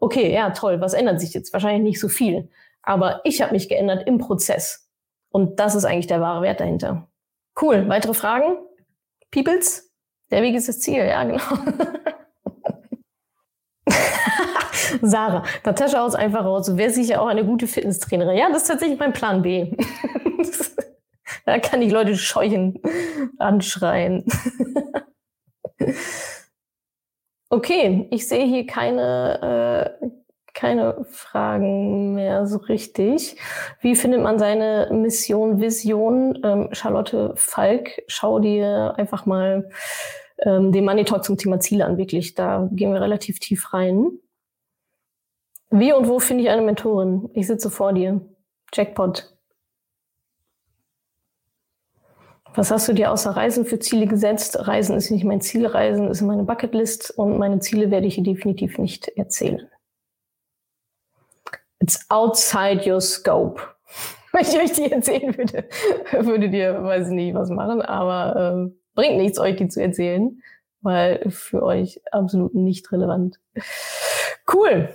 Okay, 0.00 0.32
ja 0.32 0.50
toll. 0.50 0.80
Was 0.80 0.94
ändert 0.94 1.20
sich 1.20 1.34
jetzt? 1.34 1.52
Wahrscheinlich 1.52 1.82
nicht 1.82 2.00
so 2.00 2.08
viel. 2.08 2.48
Aber 2.82 3.20
ich 3.24 3.42
habe 3.42 3.52
mich 3.52 3.68
geändert 3.68 4.06
im 4.06 4.18
Prozess 4.18 4.90
und 5.30 5.60
das 5.60 5.74
ist 5.74 5.84
eigentlich 5.84 6.06
der 6.06 6.20
wahre 6.20 6.42
Wert 6.42 6.60
dahinter. 6.60 7.08
Cool. 7.60 7.88
Weitere 7.88 8.14
Fragen? 8.14 8.56
Peoples? 9.30 9.92
Der 10.30 10.42
Weg 10.42 10.54
ist 10.54 10.68
das 10.68 10.80
Ziel, 10.80 11.04
ja, 11.04 11.24
genau. 11.24 11.40
Sarah, 15.02 15.44
Natascha 15.64 16.00
haut 16.00 16.14
einfach 16.14 16.44
raus. 16.44 16.66
Du 16.66 16.76
wärst 16.76 16.96
sicher 16.96 17.22
auch 17.22 17.26
eine 17.26 17.44
gute 17.44 17.66
Fitnesstrainerin. 17.66 18.36
Ja, 18.36 18.48
das 18.48 18.62
ist 18.62 18.68
tatsächlich 18.68 18.98
mein 18.98 19.12
Plan 19.12 19.42
B. 19.42 19.72
da 21.46 21.58
kann 21.58 21.82
ich 21.82 21.92
Leute 21.92 22.16
scheuchen, 22.16 22.80
anschreien. 23.38 24.24
okay, 27.50 28.08
ich 28.10 28.26
sehe 28.26 28.46
hier 28.46 28.66
keine, 28.66 29.96
äh, 30.00 30.06
keine 30.54 31.04
Fragen 31.10 32.14
mehr 32.14 32.46
so 32.46 32.58
richtig. 32.58 33.36
Wie 33.80 33.94
findet 33.94 34.22
man 34.22 34.38
seine 34.38 34.88
Mission, 34.92 35.60
Vision? 35.60 36.40
Ähm, 36.42 36.68
Charlotte 36.72 37.32
Falk, 37.36 38.02
schau 38.06 38.38
dir 38.38 38.94
einfach 38.96 39.26
mal 39.26 39.68
ähm, 40.38 40.72
den 40.72 40.84
Money 40.84 41.04
Talk 41.04 41.24
zum 41.24 41.36
Thema 41.36 41.60
Ziele 41.60 41.84
an, 41.84 41.98
wirklich. 41.98 42.34
Da 42.34 42.68
gehen 42.72 42.92
wir 42.92 43.00
relativ 43.00 43.38
tief 43.40 43.74
rein. 43.74 44.18
Wie 45.70 45.92
und 45.92 46.08
wo 46.08 46.18
finde 46.18 46.44
ich 46.44 46.50
eine 46.50 46.62
Mentorin? 46.62 47.30
Ich 47.34 47.46
sitze 47.46 47.70
vor 47.70 47.92
dir. 47.92 48.20
Jackpot. 48.72 49.32
Was 52.54 52.70
hast 52.72 52.88
du 52.88 52.92
dir 52.92 53.12
außer 53.12 53.30
Reisen 53.30 53.64
für 53.64 53.78
Ziele 53.78 54.06
gesetzt? 54.06 54.66
Reisen 54.66 54.96
ist 54.96 55.10
nicht 55.10 55.24
mein 55.24 55.40
Ziel, 55.40 55.66
Reisen 55.66 56.08
ist 56.08 56.20
meine 56.20 56.42
Bucketlist 56.42 57.16
und 57.16 57.38
meine 57.38 57.60
Ziele 57.60 57.90
werde 57.90 58.06
ich 58.06 58.16
hier 58.16 58.24
definitiv 58.24 58.78
nicht 58.78 59.08
erzählen. 59.16 59.68
It's 61.78 62.10
outside 62.10 62.90
your 62.90 63.00
scope. 63.00 63.62
Wenn 64.32 64.42
ich 64.42 64.58
euch 64.58 64.72
die 64.72 64.90
erzählen 64.90 65.36
würde, 65.36 65.68
würdet 66.26 66.52
ihr, 66.52 66.82
weiß 66.82 67.08
ich 67.08 67.14
nicht, 67.14 67.34
was 67.34 67.50
machen, 67.50 67.82
aber 67.82 68.52
ähm, 68.54 68.80
bringt 68.94 69.16
nichts, 69.16 69.38
euch 69.38 69.56
die 69.56 69.68
zu 69.68 69.80
erzählen, 69.80 70.42
weil 70.82 71.30
für 71.30 71.62
euch 71.62 72.00
absolut 72.12 72.54
nicht 72.54 72.90
relevant. 72.92 73.38
Cool. 74.52 74.94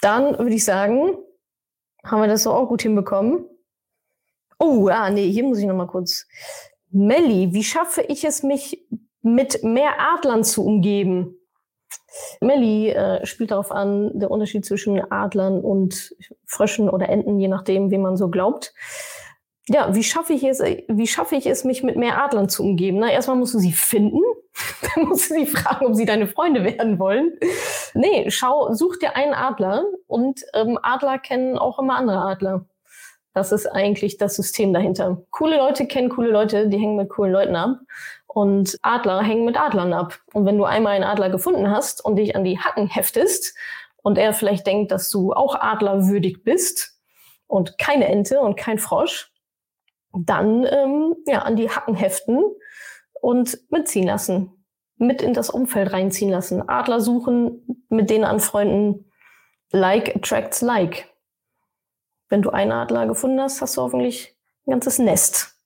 Dann 0.00 0.38
würde 0.38 0.54
ich 0.54 0.64
sagen, 0.64 1.16
haben 2.04 2.20
wir 2.20 2.28
das 2.28 2.42
so 2.42 2.52
auch 2.52 2.68
gut 2.68 2.82
hinbekommen. 2.82 3.46
Oh, 4.66 4.88
ah, 4.88 5.10
nee, 5.10 5.30
hier 5.30 5.44
muss 5.44 5.58
ich 5.58 5.66
noch 5.66 5.76
mal 5.76 5.86
kurz. 5.86 6.26
Melli, 6.90 7.52
wie 7.52 7.64
schaffe 7.64 8.00
ich 8.00 8.24
es, 8.24 8.42
mich 8.42 8.86
mit 9.20 9.62
mehr 9.62 10.00
Adlern 10.14 10.42
zu 10.42 10.64
umgeben? 10.64 11.36
Melli 12.40 12.88
äh, 12.88 13.26
spielt 13.26 13.50
darauf 13.50 13.70
an, 13.70 14.18
der 14.18 14.30
Unterschied 14.30 14.64
zwischen 14.64 15.00
Adlern 15.12 15.60
und 15.60 16.14
Fröschen 16.46 16.88
oder 16.88 17.10
Enten, 17.10 17.38
je 17.38 17.48
nachdem, 17.48 17.90
wie 17.90 17.98
man 17.98 18.16
so 18.16 18.30
glaubt. 18.30 18.72
Ja, 19.68 19.94
wie 19.94 20.02
schaffe 20.02 20.32
ich 20.32 20.44
es, 20.44 20.60
wie 20.60 21.06
schaffe 21.06 21.36
ich 21.36 21.46
es, 21.46 21.64
mich 21.64 21.82
mit 21.82 21.96
mehr 21.96 22.22
Adlern 22.22 22.48
zu 22.48 22.62
umgeben? 22.62 23.00
Na, 23.00 23.10
erstmal 23.10 23.36
musst 23.36 23.52
du 23.52 23.58
sie 23.58 23.72
finden. 23.72 24.20
Dann 24.94 25.08
musst 25.08 25.30
du 25.30 25.34
sie 25.34 25.46
fragen, 25.46 25.86
ob 25.86 25.94
sie 25.94 26.06
deine 26.06 26.26
Freunde 26.26 26.64
werden 26.64 26.98
wollen. 26.98 27.38
Nee, 27.92 28.30
schau, 28.30 28.72
such 28.72 28.96
dir 28.96 29.14
einen 29.14 29.34
Adler 29.34 29.84
und 30.06 30.40
ähm, 30.54 30.78
Adler 30.82 31.18
kennen 31.18 31.58
auch 31.58 31.78
immer 31.78 31.96
andere 31.96 32.20
Adler. 32.24 32.66
Das 33.34 33.50
ist 33.50 33.66
eigentlich 33.66 34.16
das 34.16 34.36
System 34.36 34.72
dahinter. 34.72 35.22
Coole 35.30 35.56
Leute 35.56 35.86
kennen 35.86 36.08
coole 36.08 36.30
Leute, 36.30 36.68
die 36.68 36.78
hängen 36.78 36.96
mit 36.96 37.10
coolen 37.10 37.32
Leuten 37.32 37.56
ab. 37.56 37.80
Und 38.26 38.78
Adler 38.82 39.22
hängen 39.22 39.44
mit 39.44 39.60
Adlern 39.60 39.92
ab. 39.92 40.18
Und 40.32 40.46
wenn 40.46 40.56
du 40.56 40.64
einmal 40.64 40.94
einen 40.94 41.04
Adler 41.04 41.30
gefunden 41.30 41.68
hast 41.68 42.04
und 42.04 42.16
dich 42.16 42.34
an 42.36 42.44
die 42.44 42.58
Hacken 42.58 42.86
heftest 42.86 43.56
und 44.02 44.18
er 44.18 44.32
vielleicht 44.32 44.66
denkt, 44.66 44.92
dass 44.92 45.10
du 45.10 45.32
auch 45.32 45.56
adlerwürdig 45.56 46.44
bist 46.44 46.98
und 47.48 47.76
keine 47.76 48.06
Ente 48.06 48.40
und 48.40 48.56
kein 48.56 48.78
Frosch, 48.78 49.32
dann 50.12 50.64
ähm, 50.64 51.16
ja 51.26 51.40
an 51.42 51.56
die 51.56 51.70
Hacken 51.70 51.96
heften 51.96 52.40
und 53.20 53.58
mitziehen 53.70 54.06
lassen, 54.06 54.64
mit 54.96 55.22
in 55.22 55.34
das 55.34 55.50
Umfeld 55.50 55.92
reinziehen 55.92 56.30
lassen, 56.30 56.68
Adler 56.68 57.00
suchen, 57.00 57.84
mit 57.88 58.10
denen 58.10 58.24
anfreunden. 58.24 59.10
Like 59.72 60.14
attracts 60.14 60.62
like. 60.62 61.08
Wenn 62.28 62.42
du 62.42 62.50
einen 62.50 62.72
Adler 62.72 63.06
gefunden 63.06 63.40
hast, 63.40 63.60
hast 63.60 63.76
du 63.76 63.82
hoffentlich 63.82 64.36
ein 64.66 64.72
ganzes 64.72 64.98
Nest 64.98 65.56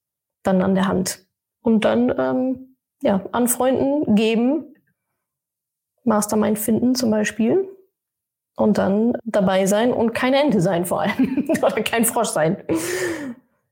dann 0.43 0.63
an 0.63 0.75
der 0.75 0.89
Hand. 0.89 1.27
Und 1.63 1.85
dann 1.85 2.13
ähm, 2.19 2.77
ja, 3.03 3.25
anfreunden, 3.33 4.15
geben, 4.15 4.75
Mastermind 6.05 6.59
finden 6.59 6.95
zum 6.95 7.11
Beispiel 7.11 7.69
und 8.57 8.79
dann 8.79 9.13
dabei 9.25 9.67
sein 9.67 9.93
und 9.93 10.15
keine 10.15 10.43
Ente 10.43 10.61
sein 10.61 10.85
vor 10.87 11.03
allem 11.03 11.49
oder 11.63 11.83
kein 11.83 12.05
Frosch 12.05 12.29
sein. 12.29 12.65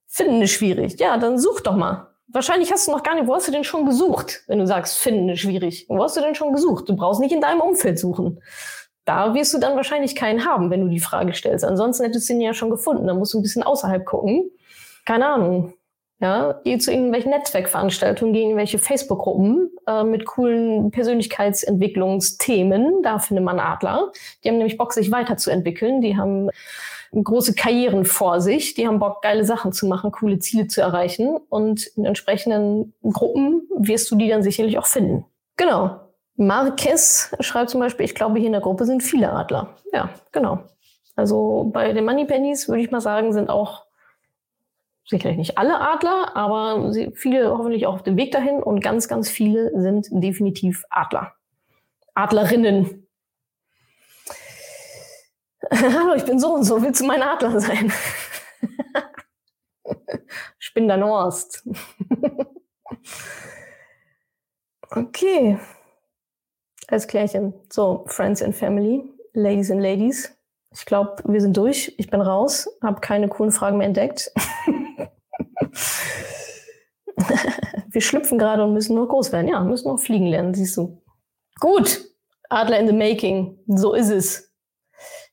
Finden 0.06 0.42
ist 0.42 0.52
schwierig. 0.52 1.00
Ja, 1.00 1.16
dann 1.18 1.38
such 1.38 1.60
doch 1.60 1.76
mal. 1.76 2.08
Wahrscheinlich 2.28 2.72
hast 2.72 2.86
du 2.86 2.92
noch 2.92 3.02
gar 3.02 3.14
nicht, 3.14 3.26
wo 3.26 3.34
hast 3.34 3.48
du 3.48 3.52
denn 3.52 3.64
schon 3.64 3.86
gesucht, 3.86 4.42
wenn 4.46 4.58
du 4.58 4.66
sagst, 4.66 4.98
finden 4.98 5.28
ist 5.28 5.40
schwierig. 5.40 5.86
Wo 5.88 6.02
hast 6.02 6.16
du 6.16 6.20
denn 6.20 6.34
schon 6.34 6.52
gesucht? 6.52 6.88
Du 6.88 6.96
brauchst 6.96 7.20
nicht 7.20 7.32
in 7.32 7.40
deinem 7.40 7.60
Umfeld 7.60 7.98
suchen. 7.98 8.40
Da 9.06 9.34
wirst 9.34 9.54
du 9.54 9.58
dann 9.58 9.76
wahrscheinlich 9.76 10.16
keinen 10.16 10.44
haben, 10.44 10.70
wenn 10.70 10.82
du 10.82 10.88
die 10.88 11.00
Frage 11.00 11.32
stellst. 11.32 11.64
Ansonsten 11.64 12.04
hättest 12.04 12.28
du 12.28 12.34
ihn 12.34 12.40
ja 12.40 12.52
schon 12.52 12.70
gefunden. 12.70 13.06
Da 13.06 13.14
musst 13.14 13.32
du 13.32 13.38
ein 13.38 13.42
bisschen 13.42 13.62
außerhalb 13.62 14.04
gucken. 14.04 14.50
Keine 15.06 15.26
Ahnung. 15.26 15.72
Ja, 16.18 16.60
geh 16.64 16.78
zu 16.78 16.90
irgendwelchen 16.90 17.30
Netzwerkveranstaltungen, 17.30 18.32
geh 18.32 18.40
in 18.40 18.48
irgendwelche 18.48 18.78
Facebook-Gruppen 18.78 19.70
äh, 19.86 20.02
mit 20.02 20.24
coolen 20.24 20.90
Persönlichkeitsentwicklungsthemen. 20.90 23.02
Da 23.02 23.18
findet 23.18 23.44
man 23.44 23.60
Adler. 23.60 24.12
Die 24.42 24.48
haben 24.48 24.56
nämlich 24.56 24.78
Bock, 24.78 24.94
sich 24.94 25.12
weiterzuentwickeln. 25.12 26.00
Die 26.00 26.16
haben 26.16 26.48
große 27.12 27.54
Karrieren 27.54 28.06
vor 28.06 28.40
sich. 28.40 28.72
Die 28.74 28.88
haben 28.88 28.98
Bock, 28.98 29.20
geile 29.22 29.44
Sachen 29.44 29.72
zu 29.72 29.86
machen, 29.86 30.10
coole 30.10 30.38
Ziele 30.38 30.68
zu 30.68 30.80
erreichen. 30.80 31.36
Und 31.50 31.86
in 31.96 32.06
entsprechenden 32.06 32.94
Gruppen 33.02 33.68
wirst 33.76 34.10
du 34.10 34.16
die 34.16 34.28
dann 34.28 34.42
sicherlich 34.42 34.78
auch 34.78 34.86
finden. 34.86 35.26
Genau. 35.58 36.05
Marquez 36.36 37.34
schreibt 37.40 37.70
zum 37.70 37.80
Beispiel, 37.80 38.04
ich 38.04 38.14
glaube, 38.14 38.38
hier 38.38 38.46
in 38.46 38.52
der 38.52 38.60
Gruppe 38.60 38.84
sind 38.84 39.02
viele 39.02 39.32
Adler. 39.32 39.74
Ja, 39.92 40.10
genau. 40.32 40.64
Also 41.14 41.70
bei 41.72 41.92
den 41.92 42.04
Moneypennies 42.04 42.68
würde 42.68 42.82
ich 42.82 42.90
mal 42.90 43.00
sagen, 43.00 43.32
sind 43.32 43.48
auch 43.48 43.86
sicherlich 45.06 45.38
nicht 45.38 45.58
alle 45.58 45.80
Adler, 45.80 46.36
aber 46.36 46.92
viele 47.14 47.56
hoffentlich 47.56 47.86
auch 47.86 47.94
auf 47.94 48.02
dem 48.02 48.16
Weg 48.16 48.32
dahin 48.32 48.62
und 48.62 48.80
ganz, 48.80 49.08
ganz 49.08 49.30
viele 49.30 49.70
sind 49.80 50.08
definitiv 50.10 50.84
Adler. 50.90 51.34
Adlerinnen. 52.14 53.06
Hallo, 55.70 56.14
ich 56.14 56.24
bin 56.24 56.38
so 56.38 56.54
und 56.54 56.64
so, 56.64 56.82
willst 56.82 57.00
du 57.00 57.06
mein 57.06 57.22
Adler 57.22 57.60
sein? 57.60 57.92
ich 60.60 60.74
bin 60.74 60.86
der 60.86 60.98
Norst. 60.98 61.66
okay. 64.90 65.58
Alles 66.88 67.06
klärchen. 67.08 67.54
So, 67.70 68.04
Friends 68.06 68.42
and 68.42 68.54
Family, 68.54 69.02
Ladies 69.32 69.70
and 69.70 69.80
Ladies. 69.80 70.32
Ich 70.72 70.84
glaube, 70.84 71.22
wir 71.24 71.40
sind 71.40 71.56
durch. 71.56 71.94
Ich 71.98 72.10
bin 72.10 72.20
raus, 72.20 72.68
habe 72.82 73.00
keine 73.00 73.28
coolen 73.28 73.50
Fragen 73.50 73.78
mehr 73.78 73.86
entdeckt. 73.86 74.30
wir 77.90 78.00
schlüpfen 78.00 78.38
gerade 78.38 78.62
und 78.62 78.74
müssen 78.74 78.94
nur 78.94 79.08
groß 79.08 79.32
werden. 79.32 79.48
Ja, 79.48 79.60
müssen 79.60 79.88
noch 79.88 79.98
fliegen 79.98 80.26
lernen, 80.26 80.54
siehst 80.54 80.76
du. 80.76 81.02
Gut, 81.60 82.04
Adler 82.50 82.78
in 82.78 82.86
the 82.86 82.92
Making. 82.92 83.58
So 83.66 83.94
ist 83.94 84.10
es. 84.10 84.52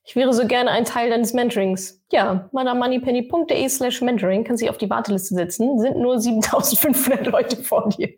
Ich 0.06 0.16
wäre 0.16 0.34
so 0.34 0.46
gerne 0.46 0.70
ein 0.70 0.84
Teil 0.84 1.10
deines 1.10 1.32
Mentorings. 1.32 2.02
Ja, 2.10 2.48
madamoneypenny.de 2.52 3.68
slash 3.68 4.02
mentoring 4.02 4.44
kann 4.44 4.56
sich 4.56 4.68
auf 4.68 4.76
die 4.78 4.90
Warteliste 4.90 5.34
setzen. 5.34 5.78
Sind 5.78 5.96
nur 5.96 6.20
7500 6.20 7.26
Leute 7.26 7.56
vor 7.56 7.88
dir. 7.88 8.14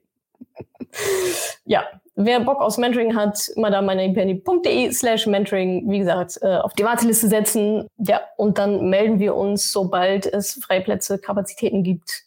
Ja, 1.64 1.84
wer 2.14 2.40
Bock 2.40 2.60
aufs 2.60 2.78
Mentoring 2.78 3.14
hat, 3.14 3.50
madamoneypenny.de 3.56 4.92
slash 4.92 5.26
mentoring, 5.26 5.90
wie 5.90 5.98
gesagt, 5.98 6.38
äh, 6.42 6.56
auf 6.56 6.72
die 6.74 6.84
Warteliste 6.84 7.28
setzen. 7.28 7.86
Ja, 7.98 8.20
und 8.36 8.58
dann 8.58 8.88
melden 8.88 9.18
wir 9.18 9.34
uns, 9.34 9.70
sobald 9.70 10.26
es 10.26 10.60
Freiplätze, 10.64 11.18
Kapazitäten 11.18 11.82
gibt, 11.82 12.24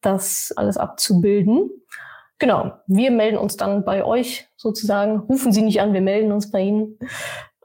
das 0.00 0.52
alles 0.56 0.76
abzubilden. 0.76 1.70
Genau, 2.38 2.72
wir 2.86 3.12
melden 3.12 3.38
uns 3.38 3.56
dann 3.56 3.84
bei 3.84 4.04
euch 4.04 4.48
sozusagen. 4.56 5.20
Rufen 5.20 5.52
Sie 5.52 5.62
nicht 5.62 5.80
an, 5.80 5.92
wir 5.92 6.00
melden 6.00 6.32
uns 6.32 6.50
bei 6.50 6.60
Ihnen. 6.60 6.98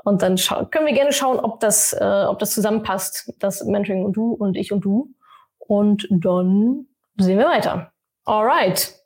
Und 0.04 0.22
dann 0.22 0.38
können 0.72 0.86
wir 0.86 0.94
gerne 0.94 1.12
schauen, 1.12 1.40
ob 1.40 1.60
das, 1.60 1.94
äh, 1.94 2.26
ob 2.28 2.40
das 2.40 2.52
zusammenpasst, 2.52 3.34
das 3.40 3.64
Mentoring 3.66 4.06
und 4.06 4.14
du 4.14 4.34
und 4.34 4.56
ich 4.56 4.72
und 4.72 4.82
du. 4.86 5.14
Und 5.58 6.08
dann 6.12 6.86
sehen 7.18 7.40
wir 7.40 7.48
weiter. 7.48 7.92
Alright. 8.24 8.97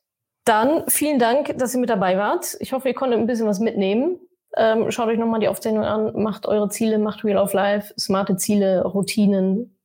Dann 0.51 0.83
vielen 0.89 1.17
Dank, 1.17 1.57
dass 1.59 1.73
ihr 1.73 1.79
mit 1.79 1.89
dabei 1.89 2.17
wart. 2.17 2.57
Ich 2.59 2.73
hoffe, 2.73 2.89
ihr 2.89 2.93
konntet 2.93 3.17
ein 3.17 3.25
bisschen 3.25 3.47
was 3.47 3.61
mitnehmen. 3.61 4.19
Ähm, 4.57 4.91
schaut 4.91 5.07
euch 5.07 5.17
nochmal 5.17 5.39
die 5.39 5.47
Aufzeichnung 5.47 5.85
an, 5.85 6.11
macht 6.21 6.45
eure 6.45 6.67
Ziele, 6.67 6.97
macht 6.97 7.23
Real 7.23 7.37
of 7.37 7.53
Life, 7.53 7.93
smarte 7.97 8.35
Ziele, 8.35 8.83
Routinen, 8.83 9.77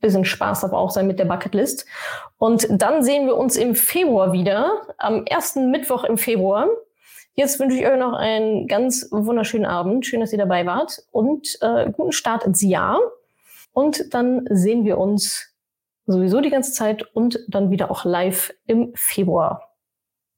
bisschen 0.00 0.24
Spaß 0.24 0.64
aber 0.64 0.76
auch 0.76 0.90
sein 0.90 1.06
mit 1.06 1.20
der 1.20 1.24
Bucketlist. 1.26 1.86
Und 2.36 2.66
dann 2.68 3.04
sehen 3.04 3.26
wir 3.26 3.36
uns 3.36 3.56
im 3.56 3.76
Februar 3.76 4.32
wieder, 4.32 4.88
am 4.96 5.24
ersten 5.24 5.70
Mittwoch 5.70 6.02
im 6.02 6.18
Februar. 6.18 6.66
Jetzt 7.34 7.60
wünsche 7.60 7.76
ich 7.76 7.86
euch 7.86 7.96
noch 7.96 8.14
einen 8.14 8.66
ganz 8.66 9.06
wunderschönen 9.12 9.66
Abend. 9.66 10.04
Schön, 10.04 10.18
dass 10.18 10.32
ihr 10.32 10.38
dabei 10.38 10.66
wart 10.66 11.00
und 11.12 11.58
äh, 11.60 11.92
guten 11.92 12.10
Start 12.10 12.44
ins 12.44 12.60
Jahr. 12.60 12.98
Und 13.72 14.12
dann 14.12 14.48
sehen 14.50 14.84
wir 14.84 14.98
uns 14.98 15.54
sowieso 16.06 16.40
die 16.40 16.50
ganze 16.50 16.72
Zeit 16.72 17.04
und 17.14 17.38
dann 17.46 17.70
wieder 17.70 17.88
auch 17.92 18.04
live 18.04 18.52
im 18.66 18.90
Februar. 18.96 19.67